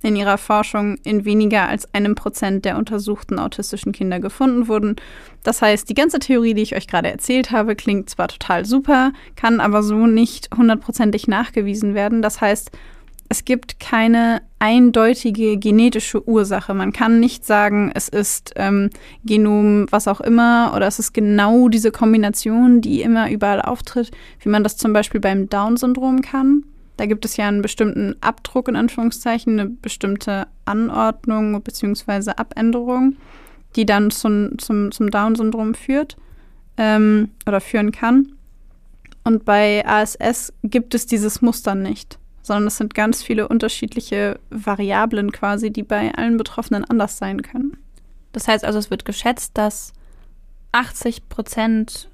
[0.03, 4.97] in ihrer Forschung in weniger als einem Prozent der untersuchten autistischen Kinder gefunden wurden.
[5.43, 9.13] Das heißt, die ganze Theorie, die ich euch gerade erzählt habe, klingt zwar total super,
[9.37, 12.23] kann aber so nicht hundertprozentig nachgewiesen werden.
[12.23, 12.71] Das heißt,
[13.31, 16.75] es gibt keine eindeutige genetische Ursache.
[16.75, 18.91] Man kann nicht sagen, es ist ähm,
[19.25, 24.49] Genom, was auch immer, oder es ist genau diese Kombination, die immer überall auftritt, wie
[24.49, 26.65] man das zum Beispiel beim Down-Syndrom kann.
[26.97, 32.33] Da gibt es ja einen bestimmten Abdruck, in Anführungszeichen, eine bestimmte Anordnung bzw.
[32.33, 33.17] Abänderung,
[33.77, 36.17] die dann zum, zum, zum Down-Syndrom führt
[36.77, 38.33] ähm, oder führen kann.
[39.23, 45.33] Und bei ASS gibt es dieses Muster nicht sondern es sind ganz viele unterschiedliche Variablen
[45.33, 47.77] quasi, die bei allen Betroffenen anders sein können.
[48.33, 49.93] Das heißt also, es wird geschätzt, dass
[50.73, 52.09] 80 Prozent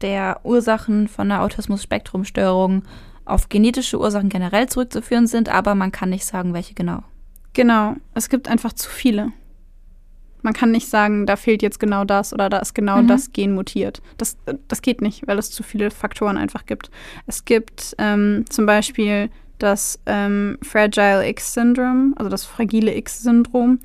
[0.00, 2.84] der Ursachen von einer Autismus-Spektrum-Störung
[3.24, 7.02] auf genetische Ursachen generell zurückzuführen sind, aber man kann nicht sagen, welche genau.
[7.52, 9.32] Genau, es gibt einfach zu viele.
[10.42, 13.08] Man kann nicht sagen, da fehlt jetzt genau das oder da ist genau Mhm.
[13.08, 14.00] das Gen mutiert.
[14.18, 14.36] Das,
[14.68, 16.90] das geht nicht, weil es zu viele Faktoren einfach gibt.
[17.26, 23.80] Es gibt ähm, zum Beispiel das ähm, Fragile X-Syndrom, also das fragile X-Syndrom.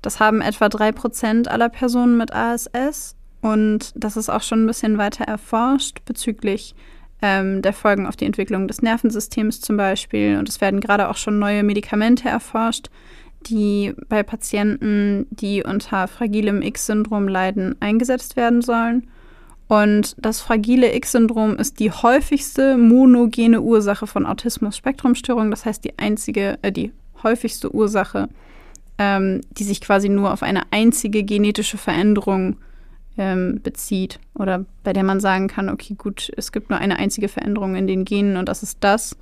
[0.00, 4.96] Das haben etwa 3% aller Personen mit ASS und das ist auch schon ein bisschen
[4.96, 6.74] weiter erforscht bezüglich
[7.20, 10.38] ähm, der Folgen auf die Entwicklung des Nervensystems zum Beispiel.
[10.38, 12.88] Und es werden gerade auch schon neue Medikamente erforscht,
[13.48, 19.08] die bei Patienten, die unter fragilem X-Syndrom leiden, eingesetzt werden sollen.
[19.68, 25.50] Und das fragile X-Syndrom ist die häufigste monogene Ursache von Autismus-Spektrumstörungen.
[25.50, 28.28] Das heißt, die einzige, äh, die häufigste Ursache,
[28.96, 32.56] ähm, die sich quasi nur auf eine einzige genetische Veränderung
[33.18, 34.20] ähm, bezieht.
[34.34, 37.86] Oder bei der man sagen kann, okay, gut, es gibt nur eine einzige Veränderung in
[37.86, 39.16] den Genen und das ist das.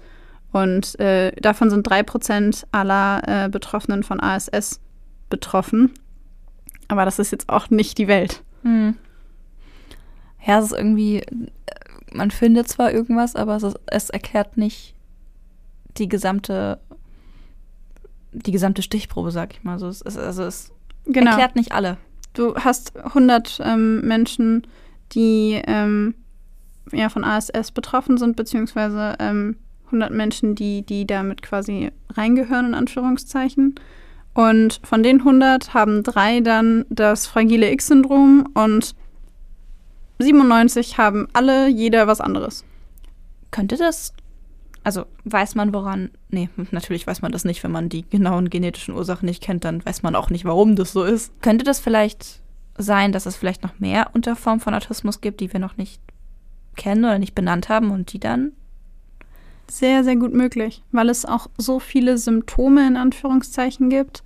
[0.57, 4.81] Und äh, davon sind drei Prozent aller äh, Betroffenen von ASS
[5.29, 5.91] betroffen.
[6.89, 8.43] Aber das ist jetzt auch nicht die Welt.
[8.63, 8.97] Hm.
[10.47, 11.23] Ja, es ist irgendwie,
[12.13, 14.95] man findet zwar irgendwas, aber es, ist, es erklärt nicht
[15.99, 16.79] die gesamte,
[18.33, 19.79] die gesamte Stichprobe, sag ich mal.
[19.79, 20.73] So, es, ist- also es
[21.07, 21.31] Genau.
[21.33, 21.99] erklärt nicht alle.
[22.35, 24.67] Du hast 100 ähm, Menschen,
[25.13, 26.15] die ähm,
[26.93, 32.75] ja, von ASS betroffen sind, beziehungsweise ähm, 100 Menschen, die, die damit quasi reingehören, in
[32.75, 33.75] Anführungszeichen.
[34.35, 38.95] Und von den 100 haben drei dann das fragile X-Syndrom und
[40.19, 42.65] 97 haben alle jeder was anderes.
[43.51, 44.13] Könnte das,
[44.83, 48.95] also weiß man woran, nee, natürlich weiß man das nicht, wenn man die genauen genetischen
[48.95, 51.33] Ursachen nicht kennt, dann weiß man auch nicht, warum das so ist.
[51.41, 52.41] Könnte das vielleicht
[52.77, 56.01] sein, dass es vielleicht noch mehr Unterformen von Autismus gibt, die wir noch nicht
[56.77, 58.53] kennen oder nicht benannt haben und die dann
[59.69, 64.23] Sehr, sehr gut möglich, weil es auch so viele Symptome in Anführungszeichen gibt,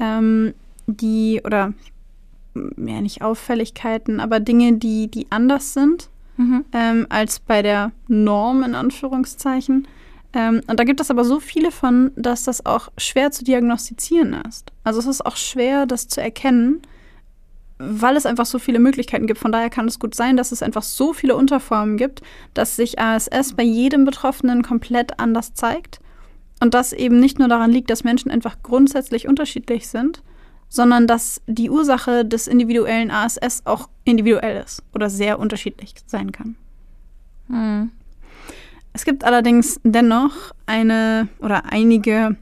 [0.00, 0.54] ähm,
[0.86, 1.74] die, oder
[2.54, 6.10] ja, nicht Auffälligkeiten, aber Dinge, die, die anders sind
[6.72, 9.86] ähm, als bei der Norm in Anführungszeichen.
[10.32, 14.34] Ähm, und da gibt es aber so viele von, dass das auch schwer zu diagnostizieren
[14.48, 14.72] ist.
[14.84, 16.82] Also es ist auch schwer, das zu erkennen,
[17.80, 19.40] weil es einfach so viele Möglichkeiten gibt.
[19.40, 22.20] Von daher kann es gut sein, dass es einfach so viele Unterformen gibt,
[22.52, 26.00] dass sich ASS bei jedem Betroffenen komplett anders zeigt.
[26.60, 30.22] Und das eben nicht nur daran liegt, dass Menschen einfach grundsätzlich unterschiedlich sind,
[30.68, 36.56] sondern dass die Ursache des individuellen ASS auch individuell ist oder sehr unterschiedlich sein kann.
[37.48, 37.90] Hm.
[38.92, 42.36] Es gibt allerdings dennoch eine oder einige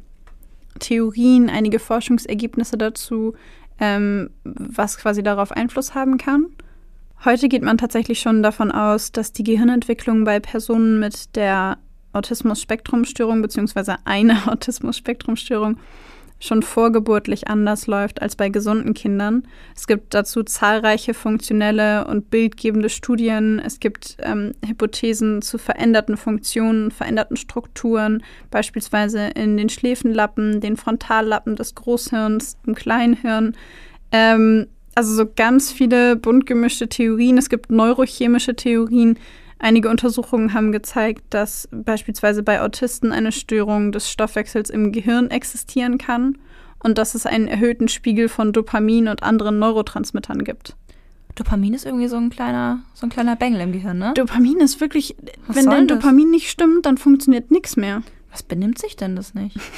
[0.80, 3.34] Theorien, einige Forschungsergebnisse dazu,
[3.80, 6.46] ähm, was quasi darauf Einfluss haben kann.
[7.24, 11.78] Heute geht man tatsächlich schon davon aus, dass die Gehirnentwicklung bei Personen mit der
[12.12, 13.96] Autismus-Spektrum-Störung bzw.
[14.04, 15.78] einer Autismus-Spektrum-Störung
[16.40, 19.42] schon vorgeburtlich anders läuft als bei gesunden Kindern.
[19.74, 23.60] Es gibt dazu zahlreiche funktionelle und bildgebende Studien.
[23.64, 31.56] Es gibt ähm, Hypothesen zu veränderten Funktionen, veränderten Strukturen, beispielsweise in den Schläfenlappen, den Frontallappen
[31.56, 33.56] des Großhirns, im Kleinhirn.
[34.12, 37.38] Ähm, also so ganz viele bunt gemischte Theorien.
[37.38, 39.18] Es gibt neurochemische Theorien.
[39.58, 45.98] Einige Untersuchungen haben gezeigt, dass beispielsweise bei Autisten eine Störung des Stoffwechsels im Gehirn existieren
[45.98, 46.38] kann
[46.78, 50.76] und dass es einen erhöhten Spiegel von Dopamin und anderen Neurotransmittern gibt.
[51.34, 54.12] Dopamin ist irgendwie so ein kleiner, so ein kleiner Bengel im Gehirn, ne?
[54.14, 55.16] Dopamin ist wirklich,
[55.46, 55.98] Was wenn dein das?
[55.98, 58.02] Dopamin nicht stimmt, dann funktioniert nichts mehr.
[58.30, 59.56] Was benimmt sich denn das nicht?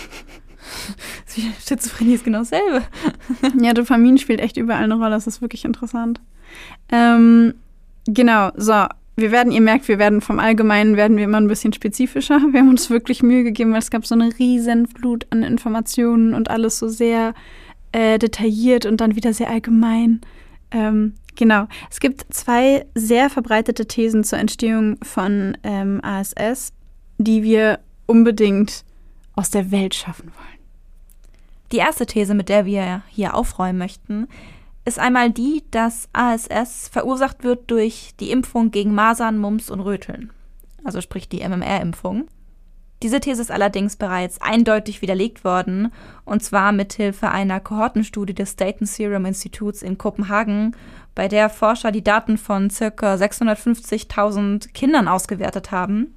[1.66, 2.82] Schizophrenie ist genau dasselbe.
[3.62, 5.10] Ja, Dopamin spielt echt überall eine Rolle.
[5.10, 6.20] Das ist wirklich interessant.
[6.90, 7.54] Ähm,
[8.06, 8.86] genau, so.
[9.16, 12.40] Wir werden, ihr merkt, wir werden vom Allgemeinen werden wir immer ein bisschen spezifischer.
[12.52, 16.32] Wir haben uns wirklich Mühe gegeben, weil es gab so eine riesen Flut an Informationen
[16.32, 17.34] und alles so sehr
[17.92, 20.20] äh, detailliert und dann wieder sehr allgemein.
[20.70, 21.66] Ähm, genau.
[21.90, 26.72] Es gibt zwei sehr verbreitete Thesen zur Entstehung von ähm, ASS,
[27.18, 28.84] die wir unbedingt
[29.34, 30.60] aus der Welt schaffen wollen.
[31.72, 34.26] Die erste These, mit der wir hier aufräumen möchten,
[34.84, 40.30] ist einmal die, dass ASS verursacht wird durch die Impfung gegen Masern, Mumps und Röteln.
[40.84, 42.28] Also sprich die MMR-Impfung.
[43.02, 45.90] Diese These ist allerdings bereits eindeutig widerlegt worden,
[46.24, 50.76] und zwar mithilfe einer Kohortenstudie des Dayton Serum Instituts in Kopenhagen,
[51.14, 53.14] bei der Forscher die Daten von ca.
[53.14, 56.14] 650.000 Kindern ausgewertet haben.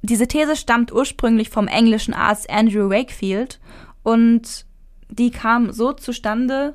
[0.00, 3.60] Diese These stammt ursprünglich vom englischen Arzt Andrew Wakefield
[4.02, 4.66] und
[5.10, 6.74] die kam so zustande,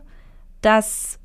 [0.62, 1.20] dass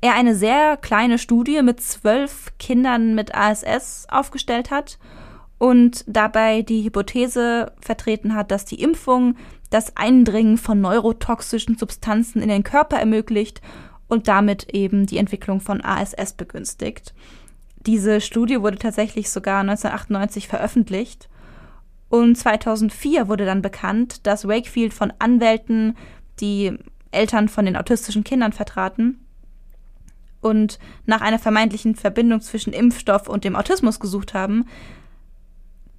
[0.00, 4.98] er eine sehr kleine Studie mit zwölf Kindern mit ASS aufgestellt hat
[5.58, 9.36] und dabei die Hypothese vertreten hat, dass die Impfung
[9.68, 13.60] das Eindringen von neurotoxischen Substanzen in den Körper ermöglicht
[14.08, 17.14] und damit eben die Entwicklung von ASS begünstigt.
[17.86, 21.28] Diese Studie wurde tatsächlich sogar 1998 veröffentlicht
[22.08, 25.96] und 2004 wurde dann bekannt, dass Wakefield von Anwälten,
[26.40, 26.76] die
[27.10, 29.24] Eltern von den autistischen Kindern vertraten
[30.40, 34.66] und nach einer vermeintlichen Verbindung zwischen Impfstoff und dem Autismus gesucht haben,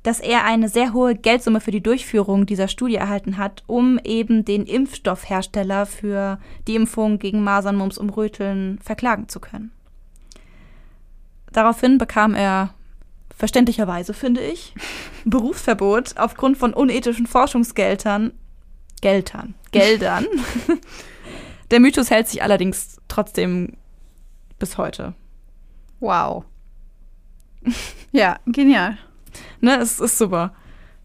[0.03, 4.45] dass er eine sehr hohe Geldsumme für die Durchführung dieser Studie erhalten hat, um eben
[4.45, 9.72] den Impfstoffhersteller für die Impfung gegen Masern, Mumps und Röteln verklagen zu können.
[11.53, 12.74] Daraufhin bekam er
[13.36, 14.74] verständlicherweise, finde ich,
[15.26, 18.32] Berufsverbot aufgrund von unethischen Forschungsgeldern.
[19.01, 19.55] Geldern.
[19.72, 20.26] Geldern.
[21.72, 23.78] Der Mythos hält sich allerdings trotzdem
[24.60, 25.14] bis heute.
[26.00, 26.44] Wow.
[28.12, 28.98] ja, genial.
[29.62, 30.54] Ne, es ist super.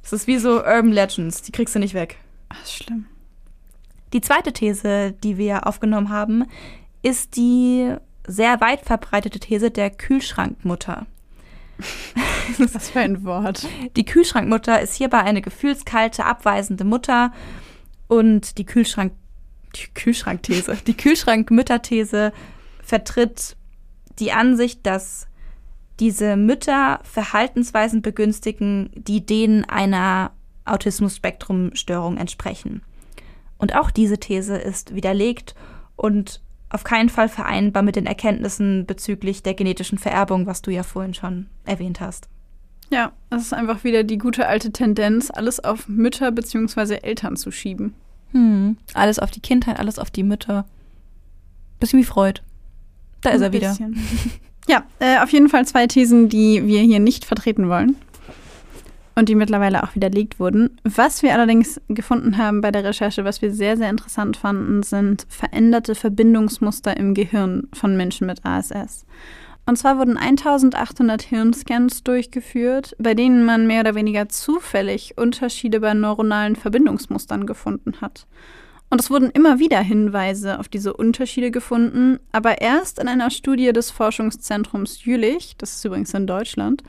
[0.03, 2.19] Es ist wie so Urban Legends, die kriegst du nicht weg.
[2.49, 3.07] Ach, schlimm.
[4.13, 6.45] Die zweite These, die wir aufgenommen haben,
[7.03, 7.95] ist die
[8.27, 11.07] sehr weit verbreitete These der Kühlschrankmutter.
[12.59, 13.67] Was für ein Wort.
[13.97, 17.33] Die Kühlschrankmutter ist hierbei eine gefühlskalte, abweisende Mutter
[18.09, 19.13] und die Kühlschrank
[19.75, 22.33] die Kühlschrankthese, die Kühlschrankmütterthese
[22.83, 23.57] vertritt
[24.19, 25.27] die Ansicht, dass
[26.01, 30.33] diese Mütter Verhaltensweisen begünstigen, die denen einer
[30.65, 32.83] Autismus-Spektrum-Störung entsprechen.
[33.59, 35.55] Und auch diese These ist widerlegt
[35.97, 40.83] und auf keinen Fall vereinbar mit den Erkenntnissen bezüglich der genetischen Vererbung, was du ja
[40.83, 42.29] vorhin schon erwähnt hast.
[42.91, 46.99] Ja, es ist einfach wieder die gute alte Tendenz, alles auf Mütter bzw.
[47.03, 47.95] Eltern zu schieben.
[48.33, 48.77] Hm.
[48.95, 50.67] Alles auf die Kindheit, alles auf die Mütter.
[51.81, 52.41] Bisschen wie Freud.
[53.23, 53.69] Da ist Ein er wieder.
[53.71, 53.97] bisschen.
[54.69, 57.95] Ja, äh, auf jeden Fall zwei Thesen, die wir hier nicht vertreten wollen
[59.15, 60.79] und die mittlerweile auch widerlegt wurden.
[60.83, 65.25] Was wir allerdings gefunden haben bei der Recherche, was wir sehr, sehr interessant fanden, sind
[65.29, 69.07] veränderte Verbindungsmuster im Gehirn von Menschen mit ASS.
[69.69, 75.93] Und zwar wurden 1800 Hirnscans durchgeführt, bei denen man mehr oder weniger zufällig Unterschiede bei
[75.93, 78.29] neuronalen Verbindungsmustern gefunden hat.
[78.89, 83.73] Und es wurden immer wieder Hinweise auf diese Unterschiede gefunden, aber erst in einer Studie
[83.73, 86.85] des Forschungszentrums Jülich, das ist übrigens in Deutschland,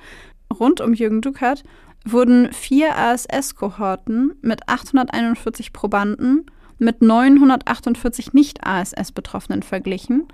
[0.54, 1.64] rund um Jürgen Duckert,
[2.06, 6.46] wurden vier ASS-Kohorten mit 841 Probanden
[6.78, 10.28] mit 948 Nicht-ASS-Betroffenen verglichen.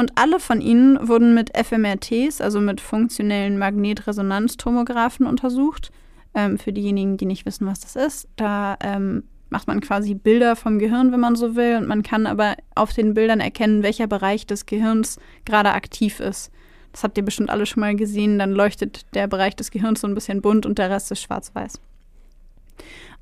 [0.00, 5.92] Und alle von ihnen wurden mit fMRTs, also mit funktionellen Magnetresonanztomographen, untersucht.
[6.32, 10.56] Ähm, für diejenigen, die nicht wissen, was das ist, da ähm, macht man quasi Bilder
[10.56, 14.06] vom Gehirn, wenn man so will, und man kann aber auf den Bildern erkennen, welcher
[14.06, 16.50] Bereich des Gehirns gerade aktiv ist.
[16.92, 20.06] Das habt ihr bestimmt alle schon mal gesehen, dann leuchtet der Bereich des Gehirns so
[20.06, 21.78] ein bisschen bunt und der Rest ist schwarz-weiß.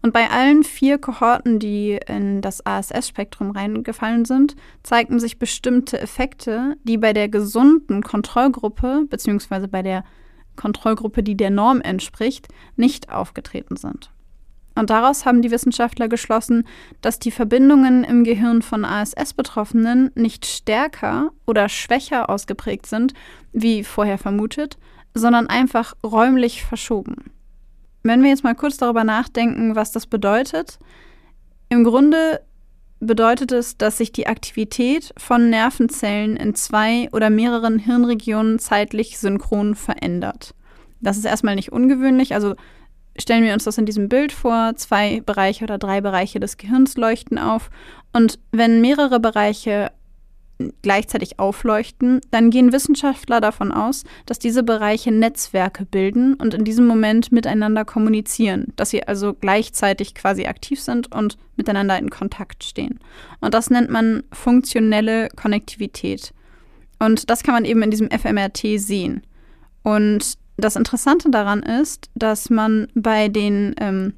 [0.01, 6.77] Und bei allen vier Kohorten, die in das ASS-Spektrum reingefallen sind, zeigten sich bestimmte Effekte,
[6.85, 10.05] die bei der gesunden Kontrollgruppe, beziehungsweise bei der
[10.55, 14.11] Kontrollgruppe, die der Norm entspricht, nicht aufgetreten sind.
[14.79, 16.65] Und daraus haben die Wissenschaftler geschlossen,
[17.01, 23.13] dass die Verbindungen im Gehirn von ASS-Betroffenen nicht stärker oder schwächer ausgeprägt sind,
[23.53, 24.79] wie vorher vermutet,
[25.15, 27.33] sondern einfach räumlich verschoben.
[28.09, 30.79] Wenn wir jetzt mal kurz darüber nachdenken, was das bedeutet,
[31.69, 32.41] im Grunde
[33.01, 39.75] bedeutet es, dass sich die Aktivität von Nervenzellen in zwei oder mehreren Hirnregionen zeitlich synchron
[39.75, 40.55] verändert.
[41.01, 42.55] Das ist erstmal nicht ungewöhnlich, also
[43.19, 46.97] stellen wir uns das in diesem Bild vor, zwei Bereiche oder drei Bereiche des Gehirns
[46.97, 47.71] leuchten auf.
[48.15, 49.93] Und wenn mehrere Bereiche
[50.83, 56.87] gleichzeitig aufleuchten, dann gehen Wissenschaftler davon aus, dass diese Bereiche Netzwerke bilden und in diesem
[56.87, 62.99] Moment miteinander kommunizieren, dass sie also gleichzeitig quasi aktiv sind und miteinander in Kontakt stehen.
[63.41, 66.33] Und das nennt man funktionelle Konnektivität.
[66.99, 69.23] Und das kann man eben in diesem fMRT sehen.
[69.85, 74.15] Und das Interessante daran ist, dass man bei den ähm,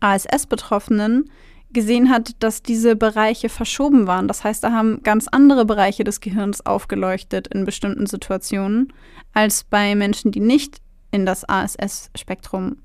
[0.00, 1.30] ASS-Betroffenen
[1.76, 4.28] gesehen hat, dass diese Bereiche verschoben waren.
[4.28, 8.94] Das heißt, da haben ganz andere Bereiche des Gehirns aufgeleuchtet in bestimmten Situationen,
[9.34, 10.78] als bei Menschen, die nicht
[11.10, 12.78] in das ASS-Spektrum,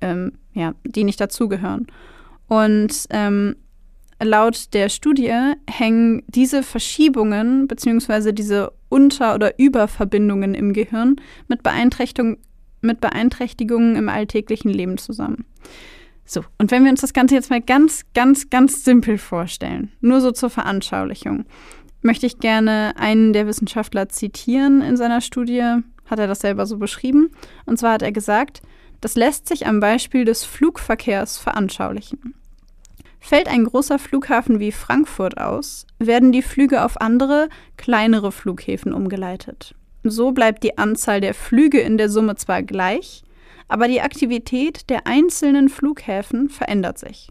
[0.00, 1.86] ähm, ja, die nicht dazugehören.
[2.48, 3.54] Und ähm,
[4.20, 8.32] laut der Studie hängen diese Verschiebungen bzw.
[8.32, 11.60] diese Unter- oder Überverbindungen im Gehirn mit,
[12.80, 15.44] mit Beeinträchtigungen im alltäglichen Leben zusammen.
[16.26, 20.20] So, und wenn wir uns das Ganze jetzt mal ganz, ganz, ganz simpel vorstellen, nur
[20.20, 21.44] so zur Veranschaulichung,
[22.02, 25.62] möchte ich gerne einen der Wissenschaftler zitieren in seiner Studie,
[26.06, 27.30] hat er das selber so beschrieben.
[27.66, 28.62] Und zwar hat er gesagt,
[29.00, 32.34] das lässt sich am Beispiel des Flugverkehrs veranschaulichen.
[33.20, 37.48] Fällt ein großer Flughafen wie Frankfurt aus, werden die Flüge auf andere,
[37.78, 39.74] kleinere Flughäfen umgeleitet.
[40.02, 43.24] So bleibt die Anzahl der Flüge in der Summe zwar gleich,
[43.68, 47.30] aber die Aktivität der einzelnen Flughäfen verändert sich.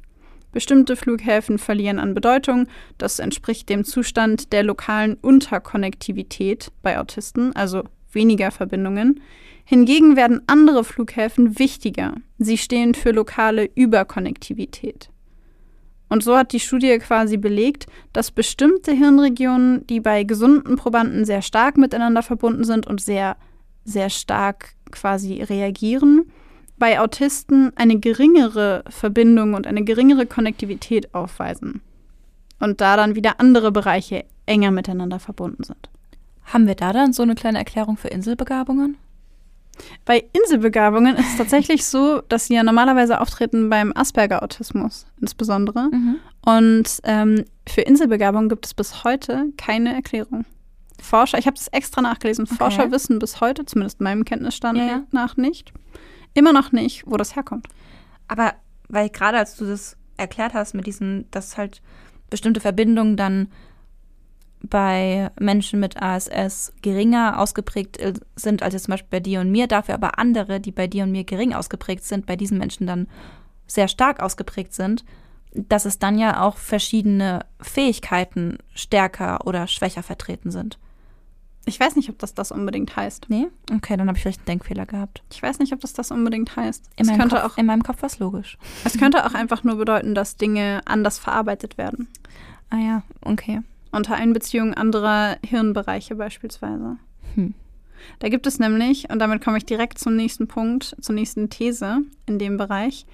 [0.52, 2.68] Bestimmte Flughäfen verlieren an Bedeutung,
[2.98, 9.22] das entspricht dem Zustand der lokalen Unterkonnektivität bei Autisten, also weniger Verbindungen.
[9.66, 15.10] Hingegen werden andere Flughäfen wichtiger, sie stehen für lokale Überkonnektivität.
[16.10, 21.42] Und so hat die Studie quasi belegt, dass bestimmte Hirnregionen, die bei gesunden Probanden sehr
[21.42, 23.36] stark miteinander verbunden sind und sehr,
[23.84, 26.32] sehr stark quasi reagieren,
[26.78, 31.82] bei Autisten eine geringere Verbindung und eine geringere Konnektivität aufweisen.
[32.60, 35.90] Und da dann wieder andere Bereiche enger miteinander verbunden sind.
[36.46, 38.98] Haben wir da dann so eine kleine Erklärung für Inselbegabungen?
[40.06, 45.90] Bei Inselbegabungen ist es tatsächlich so, dass sie ja normalerweise auftreten beim Asperger-Autismus insbesondere.
[45.92, 46.18] Mhm.
[46.46, 50.46] Und ähm, für Inselbegabung gibt es bis heute keine Erklärung.
[51.04, 52.56] Forscher, ich habe das extra nachgelesen, Okay.
[52.56, 55.04] Forscher wissen bis heute, zumindest meinem Kenntnisstand Ja, ja.
[55.12, 55.74] nach nicht,
[56.34, 57.68] immer noch nicht, wo das herkommt.
[58.28, 58.54] Aber
[58.90, 61.82] weil gerade als du das erklärt hast mit diesen, dass halt
[62.30, 63.50] bestimmte Verbindungen dann
[64.62, 69.52] bei Menschen mit ASS geringer ausgeprägt äh, sind als jetzt zum Beispiel bei dir und
[69.52, 72.88] mir, dafür aber andere, die bei dir und mir gering ausgeprägt sind, bei diesen Menschen
[72.88, 73.08] dann
[73.68, 75.04] sehr stark ausgeprägt sind,
[75.54, 80.80] dass es dann ja auch verschiedene Fähigkeiten stärker oder schwächer vertreten sind.
[81.66, 83.28] Ich weiß nicht, ob das das unbedingt heißt.
[83.30, 83.48] Nee?
[83.74, 85.24] Okay, dann habe ich vielleicht einen Denkfehler gehabt.
[85.32, 86.86] Ich weiß nicht, ob das das unbedingt heißt.
[86.98, 88.58] In, Es meinem, könnte, Kopf, auch, in meinem Kopf war es logisch.
[88.84, 92.08] es könnte auch einfach nur bedeuten, dass Dinge anders verarbeitet werden.
[92.70, 93.62] Ah ja, okay.
[93.92, 96.98] Unter Einbeziehung anderer Hirnbereiche beispielsweise.
[97.36, 97.54] Hm.
[98.20, 102.00] Da gibt es nämlich, und damit komme ich direkt zum nächsten Punkt, zur nächsten These
[102.26, 103.06] in dem Bereich.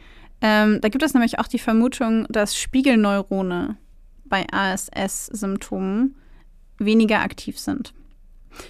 [0.41, 3.77] Ähm, da gibt es nämlich auch die Vermutung, dass Spiegelneurone
[4.25, 6.15] bei ASS-Symptomen
[6.77, 7.93] weniger aktiv sind.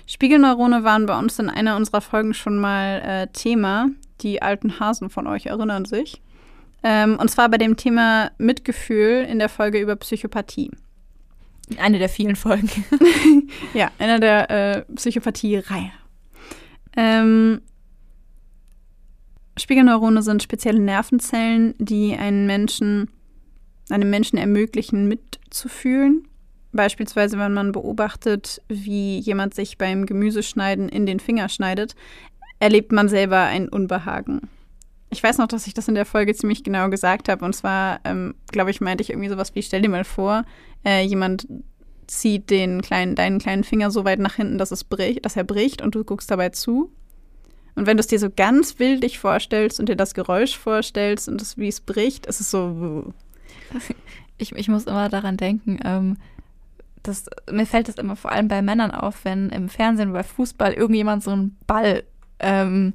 [0.05, 3.89] Spiegelneurone waren bei uns in einer unserer Folgen schon mal äh, Thema.
[4.21, 6.21] Die alten Hasen von euch erinnern sich.
[6.83, 10.71] Ähm, und zwar bei dem Thema Mitgefühl in der Folge über Psychopathie.
[11.77, 12.69] Eine der vielen Folgen.
[13.73, 15.91] Ja, einer der äh, Psychopathie-Reihe.
[16.95, 17.61] Ähm,
[19.57, 23.09] Spiegelneurone sind spezielle Nervenzellen, die einen Menschen,
[23.89, 26.27] einem Menschen ermöglichen, mitzufühlen.
[26.71, 31.95] Beispielsweise, wenn man beobachtet, wie jemand sich beim Gemüseschneiden in den Finger schneidet,
[32.59, 34.49] erlebt man selber ein Unbehagen.
[35.09, 37.43] Ich weiß noch, dass ich das in der Folge ziemlich genau gesagt habe.
[37.43, 40.43] Und zwar, ähm, glaube ich, meinte ich irgendwie sowas wie, stell dir mal vor,
[40.85, 41.47] äh, jemand
[42.05, 45.43] zieht den kleinen, deinen kleinen Finger so weit nach hinten, dass, es bricht, dass er
[45.43, 46.91] bricht und du guckst dabei zu.
[47.75, 51.57] Und wenn du es dir so ganz bildlich vorstellst und dir das Geräusch vorstellst und
[51.57, 53.13] wie es bricht, ist es so.
[54.41, 56.15] Ich, ich muss immer daran denken, ähm,
[57.09, 60.73] das, mir fällt das immer vor allem bei Männern auf, wenn im Fernsehen bei Fußball
[60.73, 62.03] irgendjemand so einen Ball
[62.39, 62.93] ähm,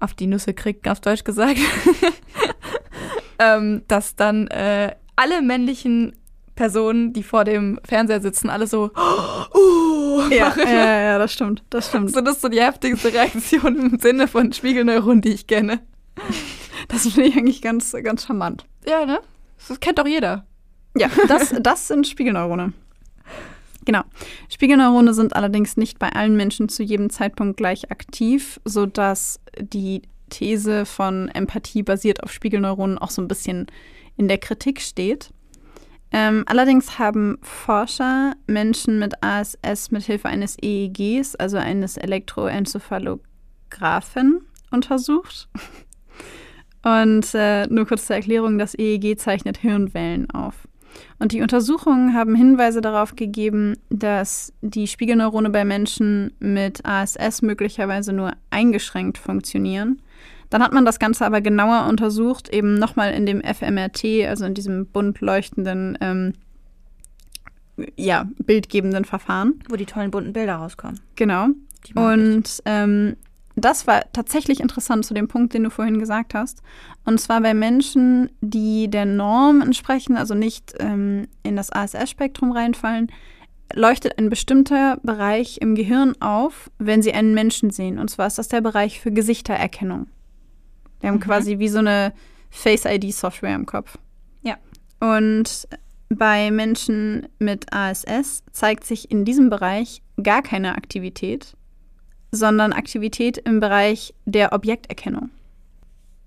[0.00, 1.58] auf die Nüsse kriegt, auf Deutsch gesagt,
[3.38, 6.14] ähm, dass dann äh, alle männlichen
[6.54, 8.90] Personen, die vor dem Fernseher sitzen, alle so,
[9.54, 11.62] uh, Ja, ja, ja, das stimmt.
[11.70, 12.12] Das stimmt.
[12.12, 15.80] So, das ist so die heftigste Reaktion im Sinne von Spiegelneuronen, die ich kenne.
[16.88, 18.66] Das finde ich eigentlich ganz, ganz charmant.
[18.86, 19.20] Ja, ne?
[19.68, 20.46] Das kennt doch jeder.
[20.96, 22.72] Ja, das, das sind Spiegelneurone.
[23.88, 24.04] Genau.
[24.50, 30.84] Spiegelneurone sind allerdings nicht bei allen Menschen zu jedem Zeitpunkt gleich aktiv, sodass die These
[30.84, 33.66] von Empathie basiert auf Spiegelneuronen auch so ein bisschen
[34.18, 35.30] in der Kritik steht.
[36.12, 45.48] Ähm, allerdings haben Forscher Menschen mit ASS mithilfe eines EEGs, also eines Elektroencephalographen, untersucht.
[46.82, 50.68] Und äh, nur kurz zur Erklärung, das EEG zeichnet Hirnwellen auf.
[51.18, 58.12] Und die Untersuchungen haben Hinweise darauf gegeben, dass die Spiegelneurone bei Menschen mit ASS möglicherweise
[58.12, 60.00] nur eingeschränkt funktionieren.
[60.50, 64.54] Dann hat man das Ganze aber genauer untersucht, eben nochmal in dem FMRT, also in
[64.54, 66.32] diesem bunt leuchtenden, ähm,
[67.96, 69.60] ja, bildgebenden Verfahren.
[69.68, 71.00] Wo die tollen bunten Bilder rauskommen.
[71.16, 71.48] Genau.
[71.94, 73.16] Und ähm,
[73.64, 76.62] das war tatsächlich interessant zu dem Punkt, den du vorhin gesagt hast.
[77.04, 83.10] Und zwar bei Menschen, die der Norm entsprechen, also nicht ähm, in das ASS-Spektrum reinfallen,
[83.74, 87.98] leuchtet ein bestimmter Bereich im Gehirn auf, wenn sie einen Menschen sehen.
[87.98, 90.06] Und zwar ist das der Bereich für Gesichtererkennung.
[91.00, 91.20] Wir haben Mhm.
[91.20, 92.12] quasi wie so eine
[92.50, 93.98] Face-ID-Software im Kopf.
[94.42, 94.56] Ja.
[95.00, 95.68] Und
[96.08, 101.54] bei Menschen mit ASS zeigt sich in diesem Bereich gar keine Aktivität,
[102.30, 105.30] sondern Aktivität im Bereich der Objekterkennung.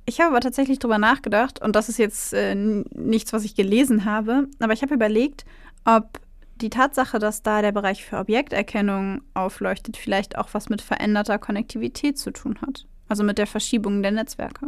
[0.05, 4.05] Ich habe aber tatsächlich drüber nachgedacht, und das ist jetzt äh, nichts, was ich gelesen
[4.05, 5.45] habe, aber ich habe überlegt,
[5.85, 6.19] ob
[6.61, 12.17] die Tatsache, dass da der Bereich für Objekterkennung aufleuchtet, vielleicht auch was mit veränderter Konnektivität
[12.17, 12.85] zu tun hat.
[13.07, 14.67] Also mit der Verschiebung der Netzwerke.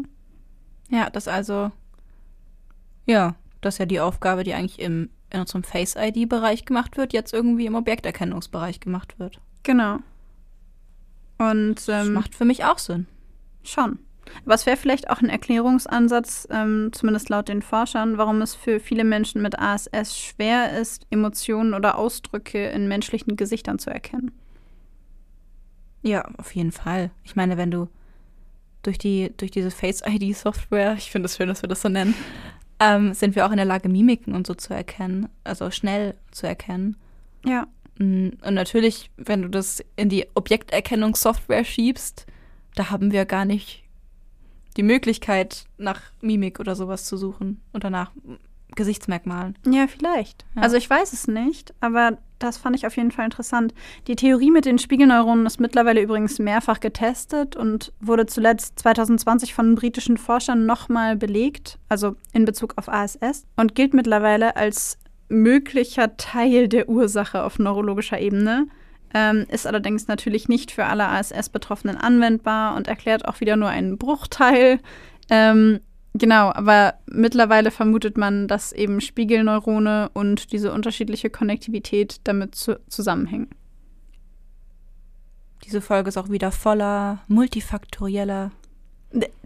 [0.89, 1.71] Ja, das also.
[3.05, 7.33] Ja, das ist ja die Aufgabe, die eigentlich im, in unserem Face-ID-Bereich gemacht wird, jetzt
[7.33, 9.39] irgendwie im Objekterkennungsbereich gemacht wird.
[9.63, 9.99] Genau.
[11.51, 13.07] Und Das ähm, macht für mich auch Sinn.
[13.63, 13.99] Schon.
[14.45, 18.79] Aber es wäre vielleicht auch ein Erklärungsansatz, ähm, zumindest laut den Forschern, warum es für
[18.79, 24.31] viele Menschen mit ASS schwer ist, Emotionen oder Ausdrücke in menschlichen Gesichtern zu erkennen.
[26.01, 27.11] Ja, auf jeden Fall.
[27.23, 27.87] Ich meine, wenn du
[28.81, 32.13] durch die, durch diese Face-ID-Software, ich finde es schön, dass wir das so nennen,
[32.79, 36.47] ähm, sind wir auch in der Lage, Mimiken und so zu erkennen, also schnell zu
[36.47, 36.97] erkennen.
[37.45, 37.67] Ja.
[37.97, 42.25] Mm, Und natürlich, wenn du das in die Objekterkennungssoftware schiebst,
[42.75, 43.83] da haben wir gar nicht
[44.77, 48.11] die Möglichkeit, nach Mimik oder sowas zu suchen und danach
[48.75, 49.55] Gesichtsmerkmalen.
[49.67, 50.45] Ja, vielleicht.
[50.55, 50.63] Ja.
[50.63, 53.73] Also ich weiß es nicht, aber das fand ich auf jeden Fall interessant.
[54.07, 59.75] Die Theorie mit den Spiegelneuronen ist mittlerweile übrigens mehrfach getestet und wurde zuletzt 2020 von
[59.75, 64.97] britischen Forschern nochmal belegt, also in Bezug auf ASS, und gilt mittlerweile als
[65.29, 68.67] möglicher Teil der Ursache auf neurologischer Ebene.
[69.13, 73.97] Ähm, ist allerdings natürlich nicht für alle ASS-Betroffenen anwendbar und erklärt auch wieder nur einen
[73.97, 74.79] Bruchteil.
[75.29, 75.79] Ähm,
[76.15, 83.49] Genau, aber mittlerweile vermutet man, dass eben Spiegelneurone und diese unterschiedliche Konnektivität damit zu zusammenhängen.
[85.63, 88.51] Diese Folge ist auch wieder voller multifaktorieller.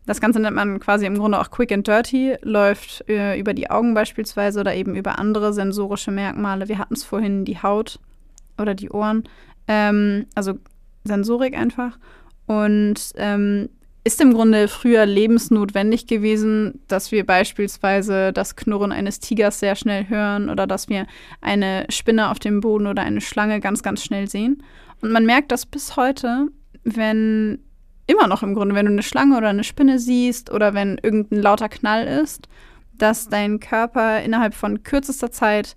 [0.10, 3.70] Das Ganze nennt man quasi im Grunde auch Quick and Dirty, läuft äh, über die
[3.70, 6.68] Augen beispielsweise oder eben über andere sensorische Merkmale.
[6.68, 8.00] Wir hatten es vorhin die Haut
[8.58, 9.26] oder die Ohren,
[9.68, 10.56] ähm, also
[11.04, 12.00] Sensorik einfach.
[12.48, 13.70] Und ähm,
[14.04, 20.10] ist im Grunde früher lebensnotwendig gewesen, dass wir beispielsweise das Knurren eines Tigers sehr schnell
[20.10, 21.06] hören oder dass wir
[21.40, 24.64] eine Spinne auf dem Boden oder eine Schlange ganz, ganz schnell sehen.
[25.02, 26.48] Und man merkt das bis heute,
[26.84, 27.60] wenn
[28.10, 31.42] immer noch im Grunde, wenn du eine Schlange oder eine Spinne siehst oder wenn irgendein
[31.42, 32.48] lauter Knall ist,
[32.98, 35.76] dass dein Körper innerhalb von kürzester Zeit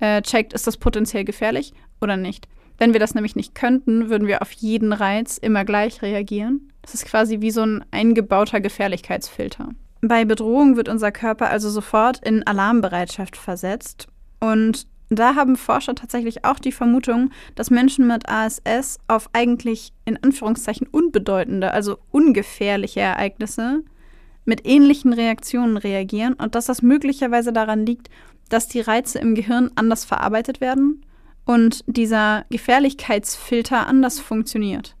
[0.00, 2.48] äh, checkt, ist das potenziell gefährlich oder nicht.
[2.78, 6.72] Wenn wir das nämlich nicht könnten, würden wir auf jeden Reiz immer gleich reagieren.
[6.82, 9.68] Das ist quasi wie so ein eingebauter Gefährlichkeitsfilter.
[10.00, 14.08] Bei Bedrohung wird unser Körper also sofort in Alarmbereitschaft versetzt.
[14.40, 14.86] Und
[15.18, 20.86] da haben Forscher tatsächlich auch die Vermutung, dass Menschen mit ASS auf eigentlich in Anführungszeichen
[20.86, 23.82] unbedeutende, also ungefährliche Ereignisse
[24.44, 28.08] mit ähnlichen Reaktionen reagieren und dass das möglicherweise daran liegt,
[28.48, 31.04] dass die Reize im Gehirn anders verarbeitet werden
[31.46, 34.96] und dieser Gefährlichkeitsfilter anders funktioniert.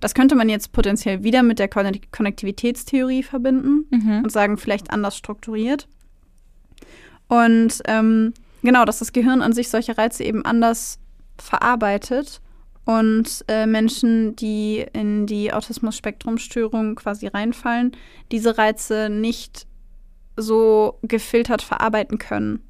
[0.00, 4.22] Das könnte man jetzt potenziell wieder mit der Konne- Konnektivitätstheorie verbinden Mhm.
[4.24, 5.88] und sagen, vielleicht anders strukturiert.
[7.28, 8.32] Und ähm,
[8.62, 10.98] genau, dass das Gehirn an sich solche Reize eben anders
[11.38, 12.40] verarbeitet
[12.84, 17.92] und äh, Menschen, die in die Autismus-Spektrum-Störung quasi reinfallen,
[18.32, 19.66] diese Reize nicht
[20.36, 22.62] so gefiltert verarbeiten können.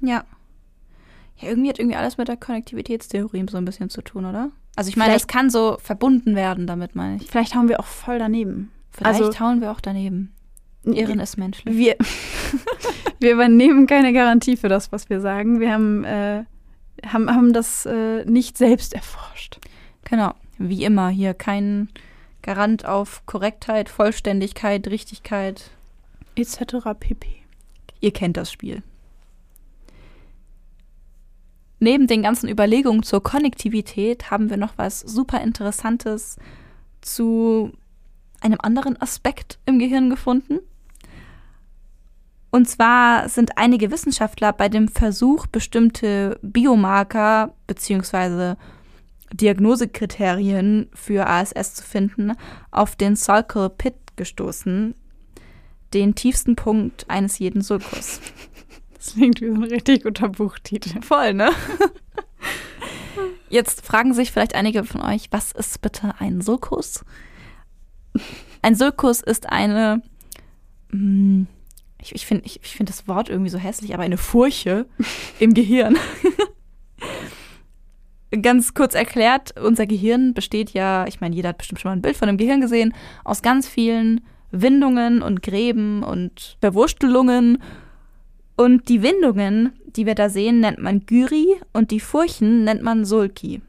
[0.00, 0.24] Ja.
[1.38, 4.50] Ja, irgendwie hat irgendwie alles mit der Konnektivitätstheorie so ein bisschen zu tun, oder?
[4.76, 7.28] Also ich meine, Vielleicht- das kann so verbunden werden damit, meine ich.
[7.30, 8.70] Vielleicht hauen wir auch voll daneben.
[8.90, 10.32] Vielleicht Also- hauen wir auch daneben.
[10.84, 11.74] Irren ist menschlich.
[11.76, 11.96] Wir,
[13.26, 15.58] wir übernehmen keine Garantie für das, was wir sagen.
[15.58, 16.44] Wir haben, äh,
[17.04, 19.58] haben, haben das äh, nicht selbst erforscht.
[20.04, 20.32] Genau.
[20.58, 21.88] Wie immer hier kein
[22.42, 25.70] Garant auf Korrektheit, Vollständigkeit, Richtigkeit.
[26.36, 26.76] Etc.
[27.00, 27.26] pp.
[28.00, 28.84] Ihr kennt das Spiel.
[31.80, 36.36] Neben den ganzen Überlegungen zur Konnektivität haben wir noch was super Interessantes
[37.00, 37.72] zu
[38.40, 40.60] einem anderen Aspekt im Gehirn gefunden.
[42.56, 48.54] Und zwar sind einige Wissenschaftler bei dem Versuch, bestimmte Biomarker bzw.
[49.30, 52.32] Diagnosekriterien für ASS zu finden,
[52.70, 54.94] auf den Sulcal Pit gestoßen,
[55.92, 58.22] den tiefsten Punkt eines jeden Sulkus.
[58.96, 61.02] Das klingt wie so ein richtig guter Buchtitel.
[61.02, 61.50] Voll, ne?
[63.50, 67.04] Jetzt fragen sich vielleicht einige von euch, was ist bitte ein Sulkus?
[68.62, 70.00] Ein Sulkus ist eine,
[70.90, 71.44] mm,
[72.06, 74.86] ich, ich finde ich, ich find das Wort irgendwie so hässlich, aber eine Furche
[75.38, 75.96] im Gehirn.
[78.42, 82.02] Ganz kurz erklärt, unser Gehirn besteht ja, ich meine, jeder hat bestimmt schon mal ein
[82.02, 82.92] Bild von einem Gehirn gesehen,
[83.24, 87.62] aus ganz vielen Windungen und Gräben und Verwurstelungen.
[88.56, 93.04] Und die Windungen, die wir da sehen, nennt man Gyri und die Furchen nennt man
[93.04, 93.62] Sulki.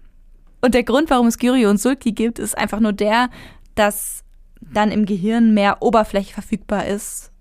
[0.61, 3.29] Und der Grund, warum es Gyri und Sulki gibt, ist einfach nur der,
[3.75, 4.23] dass
[4.59, 7.31] dann im Gehirn mehr Oberfläche verfügbar ist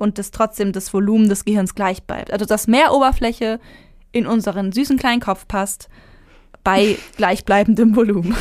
[0.00, 2.32] und das trotzdem das Volumen des Gehirns gleich bleibt.
[2.32, 3.60] Also dass mehr Oberfläche
[4.12, 5.88] in unseren süßen kleinen Kopf passt
[6.64, 8.34] bei gleichbleibendem Volumen.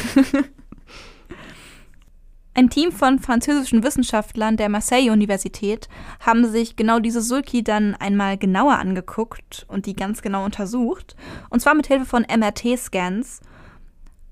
[2.55, 5.87] Ein Team von französischen Wissenschaftlern der Marseille-Universität
[6.19, 11.15] haben sich genau diese Sulki dann einmal genauer angeguckt und die ganz genau untersucht.
[11.49, 13.41] Und zwar mit Hilfe von MRT-Scans.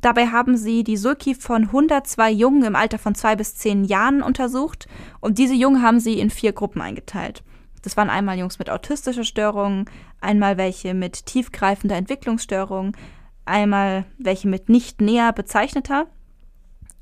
[0.02, 4.22] Dabei haben sie die Sulki von 102 Jungen im Alter von zwei bis zehn Jahren
[4.22, 4.88] untersucht
[5.20, 7.44] und diese Jungen haben sie in vier Gruppen eingeteilt.
[7.82, 9.90] Das waren einmal Jungs mit autistischer Störung,
[10.22, 12.96] einmal welche mit tiefgreifender Entwicklungsstörung,
[13.46, 16.08] einmal welche mit nicht näher bezeichneter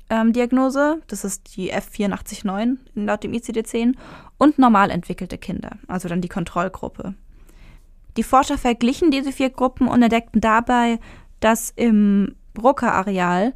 [0.08, 3.94] ähm, Diagnose, das ist die F849 laut dem ICD-10,
[4.38, 7.14] und normal entwickelte Kinder, also dann die Kontrollgruppe.
[8.16, 10.98] Die Forscher verglichen diese vier Gruppen und entdeckten dabei,
[11.40, 13.54] dass im Broca-Areal,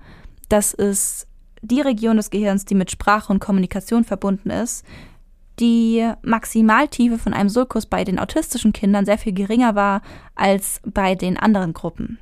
[0.49, 1.27] das ist
[1.63, 4.85] die Region des Gehirns, die mit Sprache und Kommunikation verbunden ist,
[5.59, 10.03] die Maximaltiefe von einem Sulkus bei den autistischen Kindern sehr viel geringer war
[10.35, 12.19] als bei den anderen Gruppen.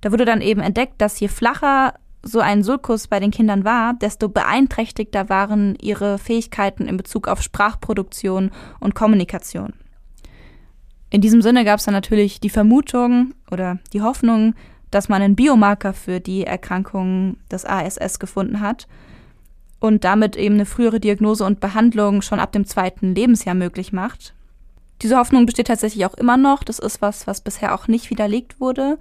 [0.00, 3.94] Da wurde dann eben entdeckt, dass je flacher so ein Sulkus bei den Kindern war,
[3.94, 9.74] desto beeinträchtigter waren ihre Fähigkeiten in Bezug auf Sprachproduktion und Kommunikation.
[11.10, 14.54] In diesem Sinne gab es dann natürlich die Vermutung oder die Hoffnung,
[14.90, 18.86] dass man einen Biomarker für die Erkrankung des ASS gefunden hat
[19.80, 24.34] und damit eben eine frühere Diagnose und Behandlung schon ab dem zweiten Lebensjahr möglich macht.
[25.02, 26.64] Diese Hoffnung besteht tatsächlich auch immer noch.
[26.64, 28.98] Das ist was, was bisher auch nicht widerlegt wurde.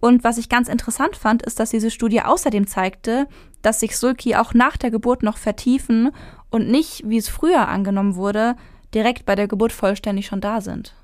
[0.00, 3.26] Und was ich ganz interessant fand, ist, dass diese Studie außerdem zeigte,
[3.62, 6.10] dass sich Sulki auch nach der Geburt noch vertiefen
[6.50, 8.56] und nicht, wie es früher angenommen wurde,
[8.92, 10.94] direkt bei der Geburt vollständig schon da sind.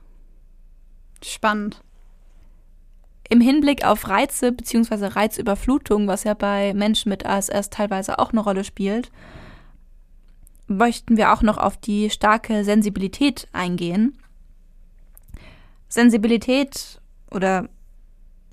[1.24, 1.82] Spannend.
[3.32, 5.06] Im Hinblick auf Reize bzw.
[5.06, 9.12] Reizüberflutung, was ja bei Menschen mit ASS teilweise auch eine Rolle spielt,
[10.66, 14.18] möchten wir auch noch auf die starke Sensibilität eingehen.
[15.88, 17.00] Sensibilität
[17.30, 17.68] oder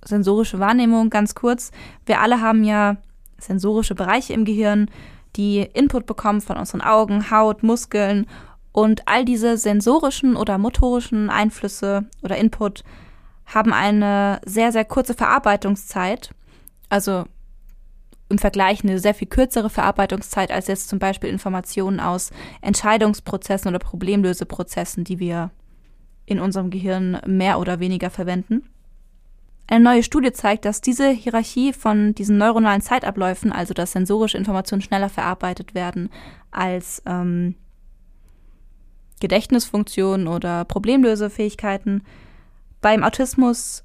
[0.05, 1.71] sensorische Wahrnehmung ganz kurz.
[2.05, 2.97] Wir alle haben ja
[3.39, 4.91] sensorische Bereiche im Gehirn,
[5.35, 8.27] die Input bekommen von unseren Augen, Haut, Muskeln
[8.73, 12.83] und all diese sensorischen oder motorischen Einflüsse oder Input
[13.47, 16.31] haben eine sehr, sehr kurze Verarbeitungszeit.
[16.89, 17.25] Also
[18.29, 22.31] im Vergleich eine sehr viel kürzere Verarbeitungszeit als jetzt zum Beispiel Informationen aus
[22.61, 25.51] Entscheidungsprozessen oder Problemlöseprozessen, die wir
[26.25, 28.69] in unserem Gehirn mehr oder weniger verwenden.
[29.69, 34.81] Eine neue Studie zeigt, dass diese Hierarchie von diesen neuronalen Zeitabläufen, also dass sensorische Informationen
[34.81, 36.09] schneller verarbeitet werden
[36.51, 37.55] als ähm,
[39.19, 42.03] Gedächtnisfunktionen oder Problemlösefähigkeiten,
[42.81, 43.83] beim Autismus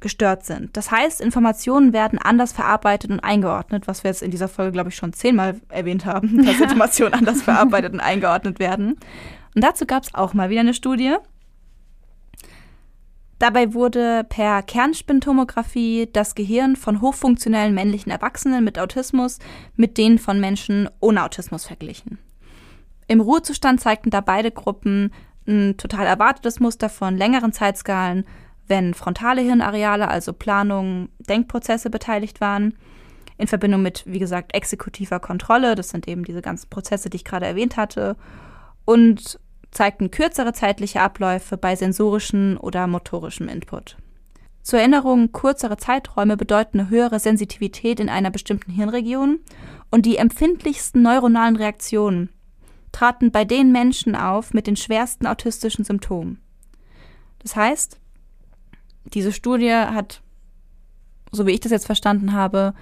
[0.00, 0.76] gestört sind.
[0.76, 4.90] Das heißt, Informationen werden anders verarbeitet und eingeordnet, was wir jetzt in dieser Folge, glaube
[4.90, 8.96] ich, schon zehnmal erwähnt haben, dass Informationen anders verarbeitet und eingeordnet werden.
[9.54, 11.16] Und dazu gab es auch mal wieder eine Studie,
[13.38, 19.38] Dabei wurde per Kernspintomographie das Gehirn von hochfunktionellen männlichen Erwachsenen mit Autismus
[19.76, 22.18] mit denen von Menschen ohne Autismus verglichen.
[23.06, 25.12] Im Ruhezustand zeigten da beide Gruppen
[25.46, 28.24] ein total erwartetes Muster von längeren Zeitskalen,
[28.66, 32.74] wenn frontale Hirnareale, also Planung, Denkprozesse beteiligt waren,
[33.36, 37.24] in Verbindung mit, wie gesagt, exekutiver Kontrolle, das sind eben diese ganzen Prozesse, die ich
[37.24, 38.16] gerade erwähnt hatte,
[38.84, 39.38] und
[39.70, 43.96] zeigten kürzere zeitliche Abläufe bei sensorischen oder motorischem Input.
[44.62, 49.40] Zur Erinnerung, kürzere Zeiträume bedeuten eine höhere Sensitivität in einer bestimmten Hirnregion
[49.90, 52.30] und die empfindlichsten neuronalen Reaktionen
[52.94, 56.38] traten bei den Menschen auf mit den schwersten autistischen Symptomen.
[57.40, 57.98] Das heißt,
[59.12, 60.22] diese Studie hat,
[61.32, 62.72] so wie ich das jetzt verstanden habe,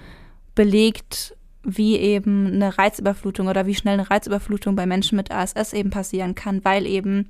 [0.55, 5.89] belegt, wie eben eine Reizüberflutung oder wie schnell eine Reizüberflutung bei Menschen mit ASS eben
[5.89, 7.29] passieren kann, weil eben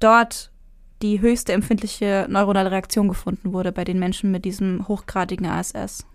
[0.00, 0.50] dort
[1.00, 6.06] die höchste empfindliche neuronale Reaktion gefunden wurde bei den Menschen mit diesem hochgradigen ASS.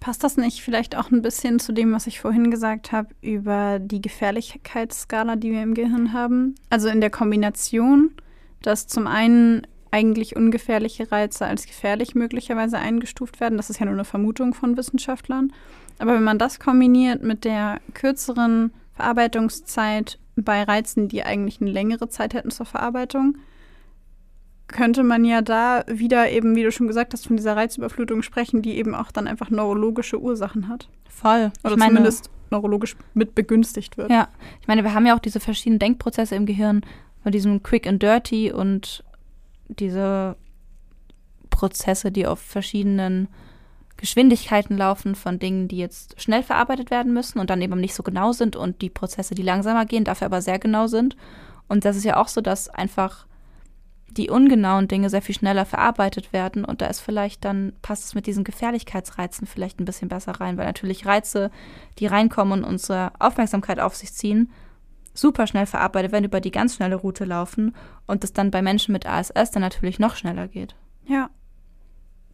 [0.00, 3.78] Passt das nicht vielleicht auch ein bisschen zu dem, was ich vorhin gesagt habe, über
[3.78, 6.54] die Gefährlichkeitsskala, die wir im Gehirn haben?
[6.70, 8.10] Also in der Kombination,
[8.62, 13.58] dass zum einen eigentlich ungefährliche Reize als gefährlich möglicherweise eingestuft werden.
[13.58, 15.52] Das ist ja nur eine Vermutung von Wissenschaftlern.
[15.98, 22.08] Aber wenn man das kombiniert mit der kürzeren Verarbeitungszeit bei Reizen, die eigentlich eine längere
[22.08, 23.36] Zeit hätten zur Verarbeitung,
[24.72, 28.62] könnte man ja da wieder eben, wie du schon gesagt hast, von dieser Reizüberflutung sprechen,
[28.62, 30.88] die eben auch dann einfach neurologische Ursachen hat.
[31.08, 31.52] Voll.
[31.62, 34.10] Oder meine, zumindest neurologisch mit begünstigt wird.
[34.10, 34.28] Ja,
[34.60, 36.82] ich meine, wir haben ja auch diese verschiedenen Denkprozesse im Gehirn,
[37.22, 39.04] von diesem Quick and Dirty und
[39.68, 40.36] diese
[41.50, 43.28] Prozesse, die auf verschiedenen
[43.96, 48.02] Geschwindigkeiten laufen von Dingen, die jetzt schnell verarbeitet werden müssen und dann eben nicht so
[48.02, 51.16] genau sind und die Prozesse, die langsamer gehen, dafür aber sehr genau sind.
[51.68, 53.26] Und das ist ja auch so, dass einfach
[54.16, 58.14] die ungenauen Dinge sehr viel schneller verarbeitet werden und da ist vielleicht dann, passt es
[58.14, 61.50] mit diesen Gefährlichkeitsreizen vielleicht ein bisschen besser rein, weil natürlich Reize,
[61.98, 64.50] die reinkommen und unsere Aufmerksamkeit auf sich ziehen,
[65.14, 67.74] super schnell verarbeitet werden, über die ganz schnelle Route laufen
[68.06, 70.74] und das dann bei Menschen mit ASS dann natürlich noch schneller geht.
[71.06, 71.30] Ja.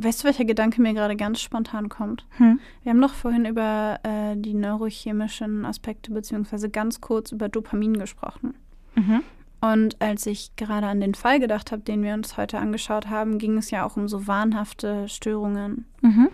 [0.00, 2.24] Weißt du, welcher Gedanke mir gerade ganz spontan kommt?
[2.36, 2.60] Hm.
[2.84, 8.54] Wir haben doch vorhin über äh, die neurochemischen Aspekte beziehungsweise ganz kurz über Dopamin gesprochen.
[8.94, 9.22] Mhm.
[9.60, 13.38] Und als ich gerade an den Fall gedacht habe, den wir uns heute angeschaut haben,
[13.38, 16.28] ging es ja auch um so wahnhafte Störungen Mhm.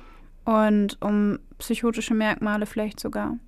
[0.44, 3.38] und um psychotische Merkmale vielleicht sogar.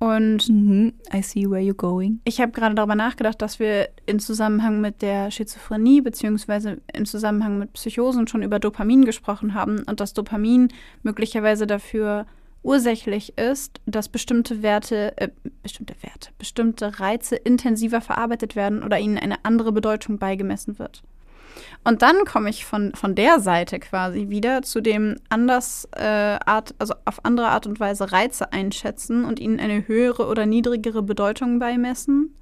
[0.00, 0.92] Und Mhm.
[1.14, 2.20] I see where you're going.
[2.24, 7.58] ich habe gerade darüber nachgedacht, dass wir in Zusammenhang mit der Schizophrenie beziehungsweise im Zusammenhang
[7.58, 10.68] mit Psychosen schon über Dopamin gesprochen haben und dass Dopamin
[11.02, 12.26] möglicherweise dafür
[12.64, 15.28] ursächlich ist, dass bestimmte Werte, äh,
[15.62, 21.02] bestimmte Werte, bestimmte Reize intensiver verarbeitet werden oder ihnen eine andere Bedeutung beigemessen wird.
[21.84, 26.74] Und dann komme ich von, von der Seite quasi wieder zu dem anders äh, Art,
[26.78, 31.58] also auf andere Art und Weise Reize einschätzen und ihnen eine höhere oder niedrigere Bedeutung
[31.58, 32.34] beimessen.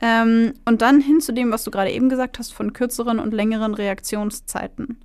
[0.00, 3.32] Ähm, und dann hin zu dem, was du gerade eben gesagt hast, von kürzeren und
[3.32, 4.98] längeren Reaktionszeiten.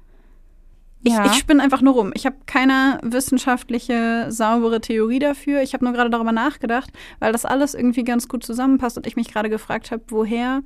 [1.03, 1.25] Ich, Ja.
[1.25, 2.11] ich spinne einfach nur rum.
[2.13, 5.61] Ich habe keine wissenschaftliche, saubere Theorie dafür.
[5.61, 9.15] Ich habe nur gerade darüber nachgedacht, weil das alles irgendwie ganz gut zusammenpasst und ich
[9.15, 10.61] mich gerade gefragt habe, woher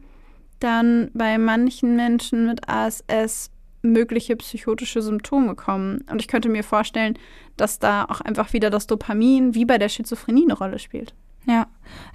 [0.60, 6.04] dann bei manchen Menschen mit ASS mögliche psychotische Symptome kommen.
[6.10, 7.18] Und ich könnte mir vorstellen,
[7.56, 11.14] dass da auch einfach wieder das Dopamin wie bei der Schizophrenie eine Rolle spielt.
[11.48, 11.68] Ja,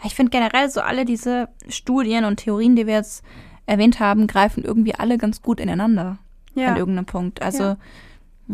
[0.05, 3.23] ich finde generell so alle diese Studien und Theorien, die wir jetzt
[3.67, 6.19] erwähnt haben, greifen irgendwie alle ganz gut ineinander
[6.57, 7.41] an irgendeinem Punkt.
[7.41, 7.77] Also Ja.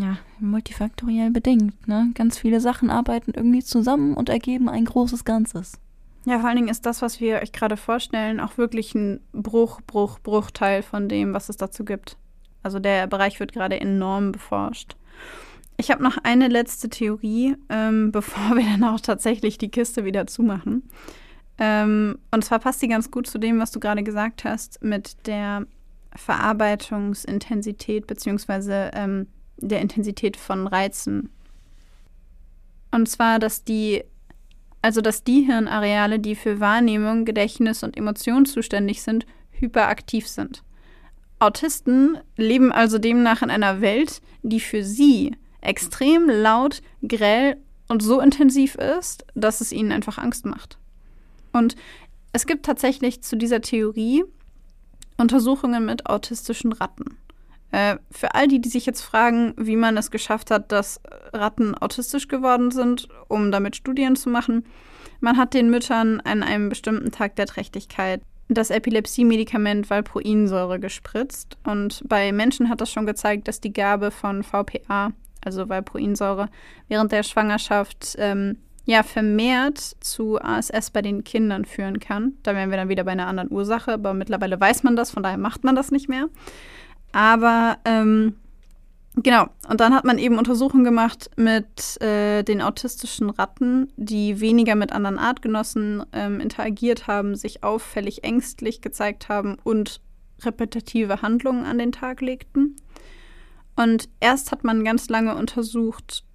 [0.01, 0.19] Ja.
[0.41, 1.87] multifaktoriell bedingt.
[1.89, 2.11] Ne?
[2.15, 5.79] Ganz viele Sachen arbeiten irgendwie zusammen und ergeben ein großes Ganzes.
[6.27, 9.81] Ja, vor allen Dingen ist das, was wir euch gerade vorstellen, auch wirklich ein Bruch,
[9.87, 12.17] Bruch, Bruchteil von dem, was es dazu gibt.
[12.63, 14.97] Also der Bereich wird gerade enorm beforscht.
[15.77, 20.27] Ich habe noch eine letzte Theorie, ähm, bevor wir dann auch tatsächlich die Kiste wieder
[20.27, 20.89] zumachen.
[21.59, 25.27] Ähm, und zwar passt die ganz gut zu dem, was du gerade gesagt hast, mit
[25.27, 25.65] der
[26.15, 31.31] Verarbeitungsintensität beziehungsweise ähm, der Intensität von Reizen.
[32.91, 34.05] Und zwar, dass die
[34.87, 40.63] also dass die Hirnareale, die für Wahrnehmung, Gedächtnis und Emotion zuständig sind, hyperaktiv sind.
[41.41, 47.57] Autisten leben also demnach in einer Welt, die für sie extrem laut, grell
[47.89, 50.79] und so intensiv ist, dass es ihnen einfach Angst macht.
[51.53, 51.75] Und
[52.33, 54.23] es gibt tatsächlich zu dieser Theorie
[55.17, 57.17] Untersuchungen mit autistischen Ratten.
[57.73, 61.01] Äh, für all die, die sich jetzt fragen, wie man es geschafft hat, dass
[61.33, 64.65] Ratten autistisch geworden sind, um damit Studien zu machen,
[65.21, 71.57] man hat den Müttern an einem bestimmten Tag der Trächtigkeit das Epilepsie-Medikament Valproinsäure gespritzt.
[71.65, 75.13] Und bei Menschen hat das schon gezeigt, dass die Gabe von VPA,
[75.45, 76.49] also Valproinsäure,
[76.89, 82.35] während der Schwangerschaft ähm, ja vermehrt zu ASS bei den Kindern führen kann.
[82.45, 85.25] Da wären wir dann wieder bei einer anderen Ursache, aber mittlerweile weiß man das, von
[85.25, 86.29] daher macht man das nicht mehr.
[87.13, 88.37] Aber ähm,
[89.15, 94.75] genau, und dann hat man eben Untersuchungen gemacht mit äh, den autistischen Ratten, die weniger
[94.75, 100.01] mit anderen Artgenossen ähm, interagiert haben, sich auffällig ängstlich gezeigt haben und
[100.43, 102.77] repetitive Handlungen an den Tag legten.
[103.77, 106.26] Und erst hat man ganz lange untersucht,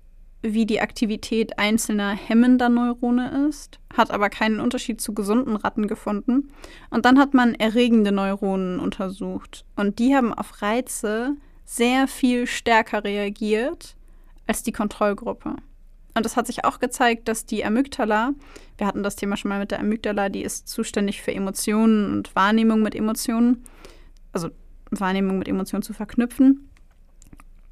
[0.42, 6.52] wie die Aktivität einzelner hemmender Neurone ist, hat aber keinen Unterschied zu gesunden Ratten gefunden.
[6.90, 9.66] Und dann hat man erregende Neuronen untersucht.
[9.76, 11.36] Und die haben auf Reize
[11.66, 13.96] sehr viel stärker reagiert
[14.48, 15.56] als die Kontrollgruppe.
[16.14, 18.34] Und es hat sich auch gezeigt, dass die Amygdala,
[18.78, 22.36] wir hatten das Thema schon mal mit der Amygdala, die ist zuständig für Emotionen und
[22.36, 23.64] Wahrnehmung mit Emotionen,
[24.34, 24.50] also
[24.90, 26.70] Wahrnehmung mit Emotionen zu verknüpfen.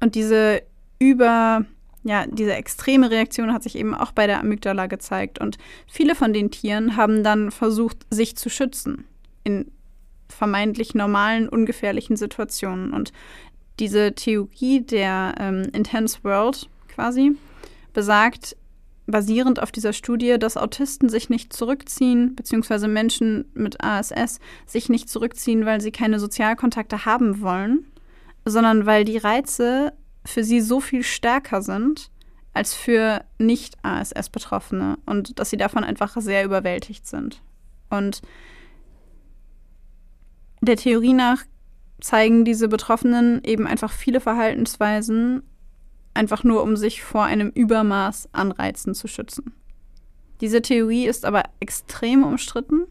[0.00, 0.62] Und diese
[0.98, 1.66] über
[2.02, 5.38] ja, diese extreme Reaktion hat sich eben auch bei der Amygdala gezeigt.
[5.38, 9.04] Und viele von den Tieren haben dann versucht, sich zu schützen
[9.44, 9.70] in
[10.28, 12.92] vermeintlich normalen, ungefährlichen Situationen.
[12.92, 13.12] Und
[13.78, 17.32] diese Theorie der ähm, Intense World quasi
[17.92, 18.56] besagt,
[19.06, 25.08] basierend auf dieser Studie, dass Autisten sich nicht zurückziehen, beziehungsweise Menschen mit ASS sich nicht
[25.08, 27.86] zurückziehen, weil sie keine Sozialkontakte haben wollen,
[28.44, 29.92] sondern weil die Reize
[30.24, 32.10] für sie so viel stärker sind
[32.52, 37.42] als für Nicht-ASS-Betroffene und dass sie davon einfach sehr überwältigt sind.
[37.90, 38.22] Und
[40.60, 41.44] der Theorie nach
[42.00, 45.42] zeigen diese Betroffenen eben einfach viele Verhaltensweisen,
[46.14, 49.52] einfach nur um sich vor einem Übermaß an Reizen zu schützen.
[50.40, 52.86] Diese Theorie ist aber extrem umstritten.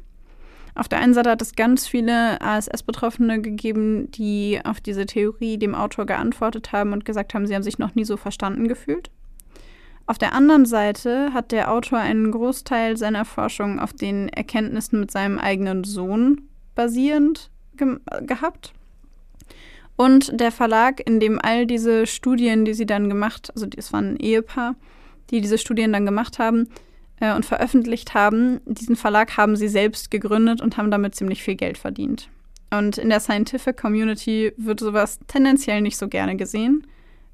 [0.80, 5.76] Auf der einen Seite hat es ganz viele ASS-Betroffene gegeben, die auf diese Theorie dem
[5.76, 9.12] Autor geantwortet haben und gesagt haben, sie haben sich noch nie so verstanden gefühlt.
[10.06, 15.12] Auf der anderen Seite hat der Autor einen Großteil seiner Forschung auf den Erkenntnissen mit
[15.12, 16.44] seinem eigenen Sohn
[16.76, 18.74] basierend ge gehabt.
[19.98, 24.14] Und der Verlag, in dem all diese Studien, die sie dann gemacht, also es waren
[24.14, 24.76] ein Ehepaar,
[25.30, 26.70] die diese Studien dann gemacht haben
[27.20, 31.56] äh, und veröffentlicht haben, diesen Verlag haben sie selbst gegründet und haben damit ziemlich viel
[31.56, 32.30] Geld verdient.
[32.72, 36.86] Und in der Scientific Community wird sowas tendenziell nicht so gerne gesehen,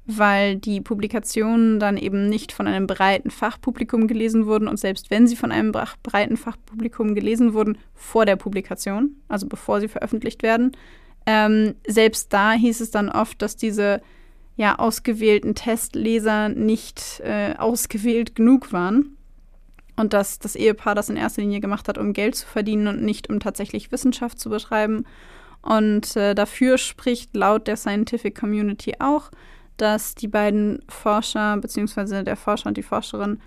[0.06, 4.68] weil die Publikationen dann eben nicht von einem breiten Fachpublikum gelesen wurden.
[4.68, 9.80] Und selbst wenn sie von einem breiten Fachpublikum gelesen wurden vor der Publikation, also bevor
[9.80, 10.72] sie veröffentlicht werden,
[11.26, 14.00] ähm, selbst da hieß es dann oft, dass diese
[14.56, 19.15] ja ausgewählten Testleser nicht äh, ausgewählt genug waren
[19.96, 23.02] und dass das Ehepaar das in erster Linie gemacht hat, um Geld zu verdienen und
[23.02, 25.04] nicht um tatsächlich Wissenschaft zu betreiben.
[25.62, 29.30] Und äh, dafür spricht laut der Scientific Community auch,
[29.76, 33.40] dass die beiden Forscher, beziehungsweise der Forscher und die Forscherin,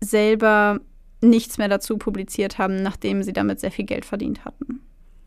[0.00, 0.80] selber
[1.20, 4.80] nichts mehr dazu publiziert haben, nachdem sie damit sehr viel Geld verdient hatten.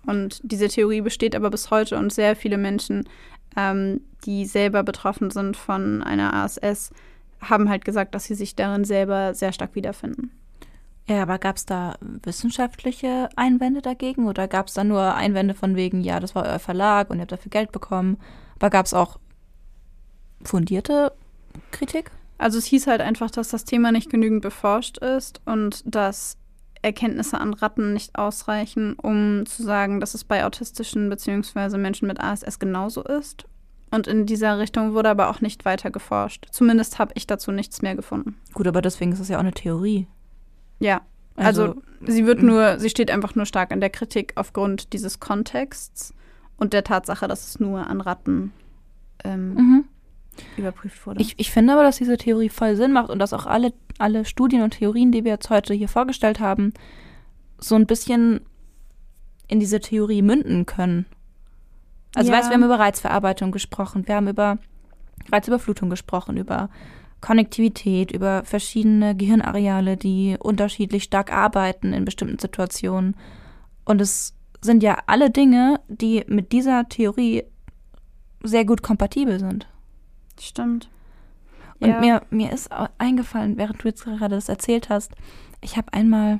[0.05, 3.07] Und diese Theorie besteht aber bis heute und sehr viele Menschen,
[3.55, 6.91] ähm, die selber betroffen sind von einer ASS,
[7.41, 10.31] haben halt gesagt, dass sie sich darin selber sehr stark wiederfinden.
[11.07, 15.75] Ja, aber gab es da wissenschaftliche Einwände dagegen oder gab es da nur Einwände von
[15.75, 18.17] wegen, ja, das war euer Verlag und ihr habt dafür Geld bekommen?
[18.55, 19.19] Aber gab es auch
[20.43, 21.11] fundierte
[21.71, 22.11] Kritik?
[22.37, 26.37] Also es hieß halt einfach, dass das Thema nicht genügend beforscht ist und dass
[26.81, 31.77] Erkenntnisse an Ratten nicht ausreichen, um zu sagen, dass es bei autistischen bzw.
[31.77, 33.45] Menschen mit ASS genauso ist.
[33.91, 36.47] Und in dieser Richtung wurde aber auch nicht weiter geforscht.
[36.51, 38.37] Zumindest habe ich dazu nichts mehr gefunden.
[38.53, 40.07] Gut, aber deswegen ist es ja auch eine Theorie.
[40.79, 41.01] Ja.
[41.35, 45.19] Also, also sie wird nur, sie steht einfach nur stark in der Kritik aufgrund dieses
[45.19, 46.13] Kontexts
[46.57, 48.53] und der Tatsache, dass es nur an Ratten
[49.23, 49.85] ähm, mhm.
[50.57, 51.21] überprüft wurde.
[51.21, 54.25] Ich, ich finde aber, dass diese Theorie voll Sinn macht und dass auch alle alle
[54.25, 56.73] Studien und Theorien, die wir jetzt heute hier vorgestellt haben,
[57.57, 58.41] so ein bisschen
[59.47, 61.05] in diese Theorie münden können.
[62.15, 62.37] Also ja.
[62.37, 64.57] weißt, wir haben über Reizverarbeitung gesprochen, wir haben über
[65.31, 66.69] Reizüberflutung gesprochen, über
[67.21, 73.15] Konnektivität, über verschiedene Gehirnareale, die unterschiedlich stark arbeiten in bestimmten Situationen.
[73.85, 77.43] Und es sind ja alle Dinge, die mit dieser Theorie
[78.43, 79.67] sehr gut kompatibel sind.
[80.39, 80.89] Stimmt.
[81.79, 81.99] Und ja.
[81.99, 85.13] mir, mir ist eingefallen, während du jetzt gerade das erzählt hast,
[85.61, 86.39] ich habe einmal,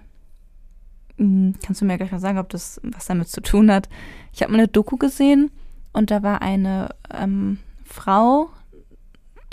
[1.18, 3.88] hm, kannst du mir gleich mal sagen, ob das was damit zu tun hat?
[4.34, 5.52] Ich habe mal eine Doku gesehen
[5.94, 8.50] und da war eine ähm, Frau,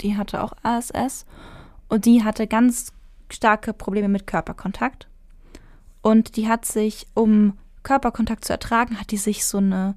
[0.01, 1.25] die hatte auch ASS
[1.89, 2.93] und die hatte ganz
[3.29, 5.07] starke Probleme mit Körperkontakt.
[6.01, 9.95] Und die hat sich, um Körperkontakt zu ertragen, hat die sich so eine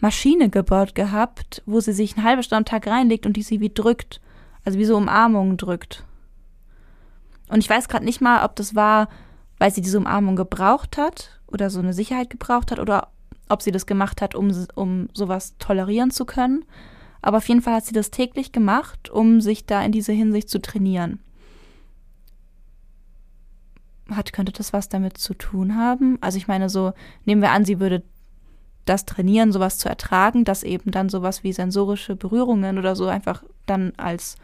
[0.00, 3.60] Maschine gebaut gehabt, wo sie sich eine halbe Stunde am Tag reinlegt und die sie
[3.60, 4.20] wie drückt.
[4.64, 6.04] Also wie so Umarmungen drückt.
[7.48, 9.08] Und ich weiß gerade nicht mal, ob das war,
[9.58, 13.08] weil sie diese Umarmung gebraucht hat oder so eine Sicherheit gebraucht hat oder
[13.48, 16.64] ob sie das gemacht hat, um, um sowas tolerieren zu können.
[17.22, 20.48] Aber auf jeden Fall hat sie das täglich gemacht, um sich da in diese Hinsicht
[20.48, 21.20] zu trainieren.
[24.10, 26.18] Hat, könnte das was damit zu tun haben?
[26.20, 26.92] Also ich meine, so
[27.24, 28.02] nehmen wir an, sie würde
[28.84, 33.42] das trainieren, sowas zu ertragen, dass eben dann sowas wie sensorische Berührungen oder so einfach
[33.64, 34.36] dann als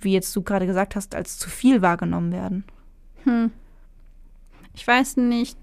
[0.00, 2.64] wie jetzt du gerade gesagt hast, als zu viel wahrgenommen werden?
[3.24, 3.50] Hm.
[4.74, 5.58] Ich weiß nicht.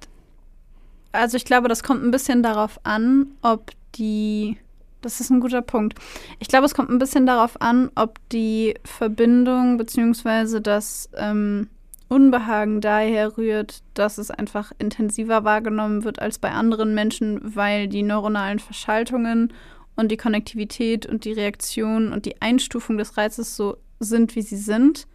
[1.15, 4.57] Also ich glaube, das kommt ein bisschen darauf an, ob die.
[5.01, 5.99] Das ist ein guter Punkt.
[6.39, 10.59] Ich glaube, es kommt ein bisschen darauf an, ob die Verbindung bzw.
[10.59, 11.69] das ähm,
[12.07, 18.01] Unbehagen daher rührt, dass es einfach intensiver wahrgenommen wird als bei anderen Menschen, weil die
[18.01, 19.53] neuronalen Verschaltungen
[19.95, 24.57] und die Konnektivität und die Reaktion und die Einstufung des Reizes so sind, wie sie
[24.57, 25.07] sind,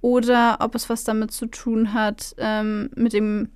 [0.00, 3.50] oder ob es was damit zu tun hat ähm, mit dem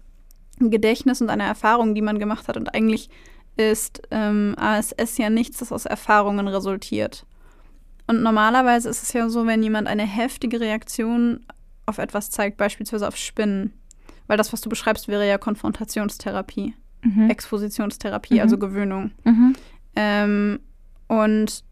[0.68, 2.58] Gedächtnis und einer Erfahrung, die man gemacht hat.
[2.58, 3.08] Und eigentlich
[3.56, 7.24] ist ähm, ASS ja nichts, das aus Erfahrungen resultiert.
[8.06, 11.46] Und normalerweise ist es ja so, wenn jemand eine heftige Reaktion
[11.86, 13.72] auf etwas zeigt, beispielsweise auf Spinnen,
[14.26, 17.30] weil das, was du beschreibst, wäre ja Konfrontationstherapie, mhm.
[17.30, 18.40] Expositionstherapie, mhm.
[18.40, 19.12] also Gewöhnung.
[19.24, 19.56] Mhm.
[19.96, 20.61] Ähm,
[21.08, 21.64] und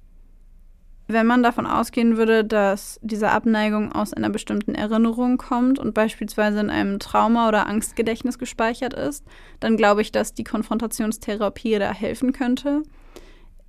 [1.09, 6.61] wenn man davon ausgehen würde, dass diese Abneigung aus einer bestimmten Erinnerung kommt und beispielsweise
[6.61, 9.25] in einem Trauma oder Angstgedächtnis gespeichert ist,
[9.59, 12.83] dann glaube ich, dass die Konfrontationstherapie da helfen könnte.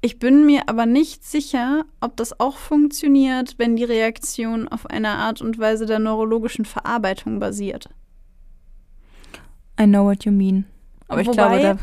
[0.01, 5.09] Ich bin mir aber nicht sicher, ob das auch funktioniert, wenn die Reaktion auf eine
[5.09, 7.89] Art und Weise der neurologischen Verarbeitung basiert.
[9.79, 10.65] I know what you mean.
[11.07, 11.77] Aber ich Wobei, glaube, da,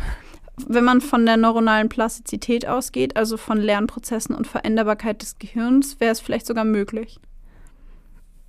[0.67, 6.13] wenn man von der neuronalen Plastizität ausgeht, also von Lernprozessen und Veränderbarkeit des Gehirns, wäre
[6.13, 7.21] es vielleicht sogar möglich.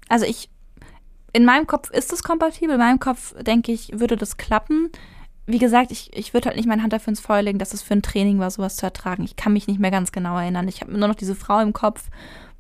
[0.10, 0.50] also ich,
[1.34, 4.90] in meinem Kopf ist es kompatibel, in meinem Kopf denke ich, würde das klappen.
[5.46, 7.82] Wie gesagt, ich, ich würde halt nicht meine Hand dafür ins Feuer legen, dass es
[7.82, 9.24] für ein Training war, sowas zu ertragen.
[9.24, 10.68] Ich kann mich nicht mehr ganz genau erinnern.
[10.68, 12.10] Ich habe nur noch diese Frau im Kopf,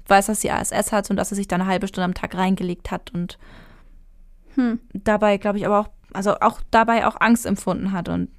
[0.08, 2.36] weiß, dass sie ASS hat und dass sie sich da eine halbe Stunde am Tag
[2.36, 3.38] reingelegt hat und
[4.56, 4.80] Hm.
[4.93, 8.10] dabei, glaube ich, aber auch, also auch dabei auch Angst empfunden hat.
[8.10, 8.30] Und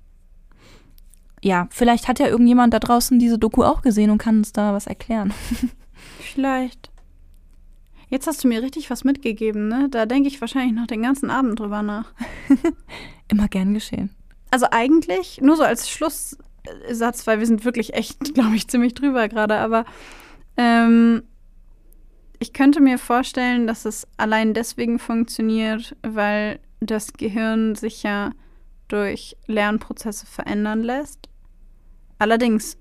[1.42, 4.72] ja, vielleicht hat ja irgendjemand da draußen diese Doku auch gesehen und kann uns da
[4.72, 5.32] was erklären.
[6.20, 6.90] Vielleicht.
[8.08, 9.88] Jetzt hast du mir richtig was mitgegeben, ne?
[9.90, 12.12] Da denke ich wahrscheinlich noch den ganzen Abend drüber nach.
[13.28, 14.10] Immer gern geschehen.
[14.50, 19.28] Also eigentlich, nur so als Schlusssatz, weil wir sind wirklich echt, glaube ich, ziemlich drüber
[19.28, 19.84] gerade, aber
[20.56, 21.22] ähm,
[22.38, 28.32] ich könnte mir vorstellen, dass es allein deswegen funktioniert, weil das Gehirn sich ja
[28.88, 31.28] durch Lernprozesse verändern lässt.
[32.18, 32.76] Allerdings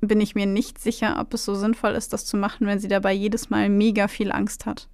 [0.00, 2.88] bin ich mir nicht sicher, ob es so sinnvoll ist, das zu machen, wenn sie
[2.88, 4.88] dabei jedes Mal mega viel Angst hat.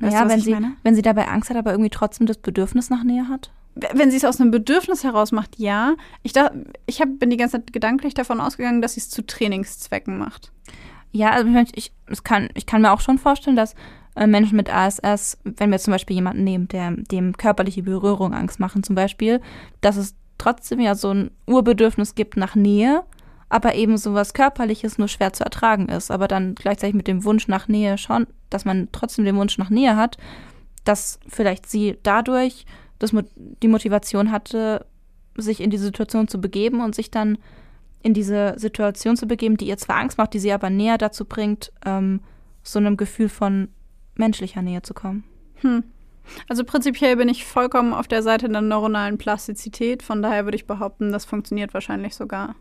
[0.00, 0.76] Weißt du, ja, was wenn sie, meine?
[0.84, 3.50] wenn sie dabei Angst hat, aber irgendwie trotzdem das Bedürfnis nach Nähe hat.
[3.74, 5.94] Wenn sie es aus einem Bedürfnis heraus macht, ja.
[6.22, 6.50] Ich, da,
[6.86, 10.52] ich hab, bin die ganze Zeit gedanklich davon ausgegangen, dass sie es zu Trainingszwecken macht.
[11.10, 13.74] Ja, also ich, ich, es kann, ich kann mir auch schon vorstellen, dass
[14.26, 18.82] Menschen mit ASS, wenn wir zum Beispiel jemanden nehmen, der dem körperliche Berührung Angst machen
[18.82, 19.40] zum Beispiel,
[19.80, 23.04] dass es trotzdem ja so ein Urbedürfnis gibt nach Nähe,
[23.48, 26.10] aber eben so was Körperliches nur schwer zu ertragen ist.
[26.10, 29.70] Aber dann gleichzeitig mit dem Wunsch nach Nähe schon, dass man trotzdem den Wunsch nach
[29.70, 30.16] Nähe hat,
[30.84, 32.66] dass vielleicht sie dadurch
[32.98, 34.86] das, die Motivation hatte,
[35.36, 37.38] sich in die Situation zu begeben und sich dann
[38.02, 41.24] in diese Situation zu begeben, die ihr zwar Angst macht, die sie aber näher dazu
[41.24, 42.20] bringt, ähm,
[42.62, 43.68] so einem Gefühl von
[44.18, 45.24] menschlicher Nähe zu kommen.
[45.56, 45.84] Hm.
[46.48, 50.02] Also prinzipiell bin ich vollkommen auf der Seite der neuronalen Plastizität.
[50.02, 52.54] Von daher würde ich behaupten, das funktioniert wahrscheinlich sogar.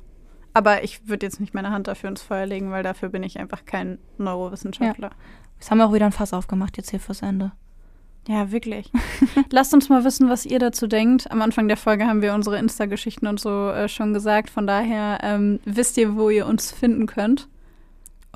[0.54, 3.40] Aber ich würde jetzt nicht meine Hand dafür ins Feuer legen, weil dafür bin ich
[3.40, 5.12] einfach kein Neurowissenschaftler.
[5.60, 7.52] Jetzt haben wir auch wieder ein Fass aufgemacht jetzt hier fürs Ende.
[8.28, 8.92] Ja, wirklich.
[9.52, 11.32] Lasst uns mal wissen, was ihr dazu denkt.
[11.32, 14.50] Am Anfang der Folge haben wir unsere Insta-Geschichten und so äh, schon gesagt.
[14.50, 17.48] Von daher ähm, wisst ihr, wo ihr uns finden könnt.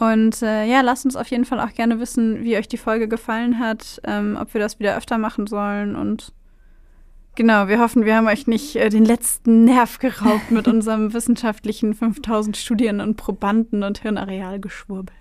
[0.01, 3.07] Und äh, ja, lasst uns auf jeden Fall auch gerne wissen, wie euch die Folge
[3.07, 5.95] gefallen hat, ähm, ob wir das wieder öfter machen sollen.
[5.95, 6.33] Und
[7.35, 11.93] genau, wir hoffen, wir haben euch nicht äh, den letzten Nerv geraubt mit unserem wissenschaftlichen
[11.93, 15.15] 5000 Studien und Probanden und Hirnarealgeschwurbel.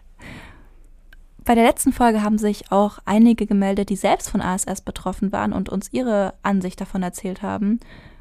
[1.45, 5.53] Bei der letzten Folge haben sich auch einige gemeldet, die selbst von ASS betroffen waren
[5.53, 7.81] und uns ihre Ansicht davon erzählt haben.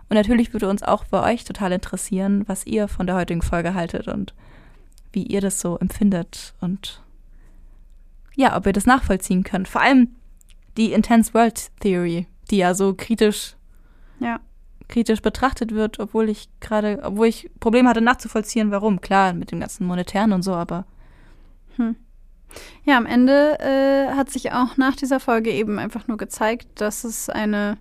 [0.10, 3.76] Und natürlich würde uns auch bei euch total interessieren, was ihr von der heutigen Folge
[3.76, 4.34] haltet und
[5.12, 7.02] wie ihr das so empfindet und
[8.36, 9.68] ja, ob ihr das nachvollziehen könnt.
[9.68, 10.16] Vor allem
[10.78, 13.56] die Intense World Theory, die ja so kritisch
[14.20, 14.40] Ja.
[14.88, 19.02] kritisch betrachtet wird, obwohl ich gerade, obwohl ich Probleme hatte nachzuvollziehen, warum.
[19.02, 20.86] Klar, mit dem ganzen Monetären und so, aber
[22.84, 27.04] Ja, am Ende äh, hat sich auch nach dieser Folge eben einfach nur gezeigt, dass
[27.04, 27.78] es eine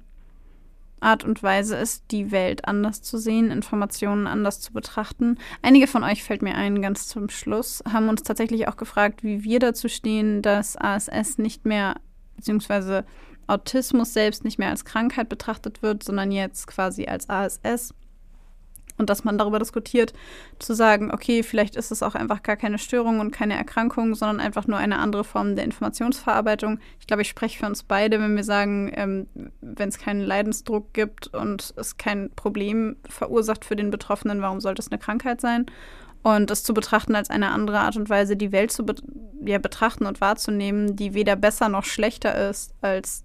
[1.00, 5.38] Art und Weise ist, die Welt anders zu sehen, Informationen anders zu betrachten.
[5.62, 9.44] Einige von euch, fällt mir ein, ganz zum Schluss, haben uns tatsächlich auch gefragt, wie
[9.44, 11.96] wir dazu stehen, dass ASS nicht mehr,
[12.36, 13.04] beziehungsweise
[13.46, 17.94] Autismus selbst nicht mehr als Krankheit betrachtet wird, sondern jetzt quasi als ASS.
[18.98, 20.12] Und dass man darüber diskutiert,
[20.58, 24.40] zu sagen, okay, vielleicht ist es auch einfach gar keine Störung und keine Erkrankung, sondern
[24.40, 26.80] einfach nur eine andere Form der Informationsverarbeitung.
[27.00, 29.26] Ich glaube, ich spreche für uns beide, wenn wir sagen, ähm,
[29.60, 34.82] wenn es keinen Leidensdruck gibt und es kein Problem verursacht für den Betroffenen, warum sollte
[34.82, 35.66] es eine Krankheit sein?
[36.22, 38.94] Und es zu betrachten als eine andere Art und Weise, die Welt zu be
[39.44, 43.24] ja, betrachten und wahrzunehmen, die weder besser noch schlechter ist als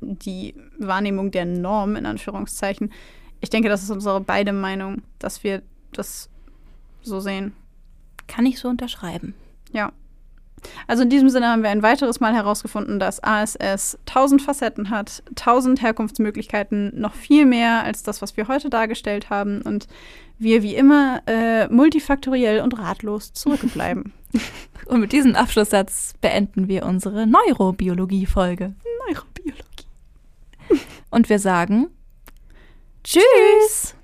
[0.00, 2.92] die Wahrnehmung der Norm, in Anführungszeichen.
[3.40, 5.62] Ich denke, das ist unsere beide Meinung, dass wir
[5.92, 6.28] das
[7.02, 7.52] so sehen.
[8.26, 9.34] kann ich so unterschreiben.
[9.72, 9.92] Ja.
[10.86, 15.22] Also in diesem Sinne haben wir ein weiteres Mal herausgefunden, dass ASS tausend Facetten hat,
[15.34, 19.86] tausend Herkunftsmöglichkeiten, noch viel mehr als das, was wir heute dargestellt haben und
[20.38, 24.12] wir wie immer äh, multifaktoriell und ratlos zurückbleiben.
[24.86, 28.74] Und mit diesem Abschlusssatz beenden wir unsere Neurobiologie-Folge.
[29.06, 29.64] Neurobiologie.
[31.10, 31.88] Und wir sagen
[33.08, 33.94] Tschüss!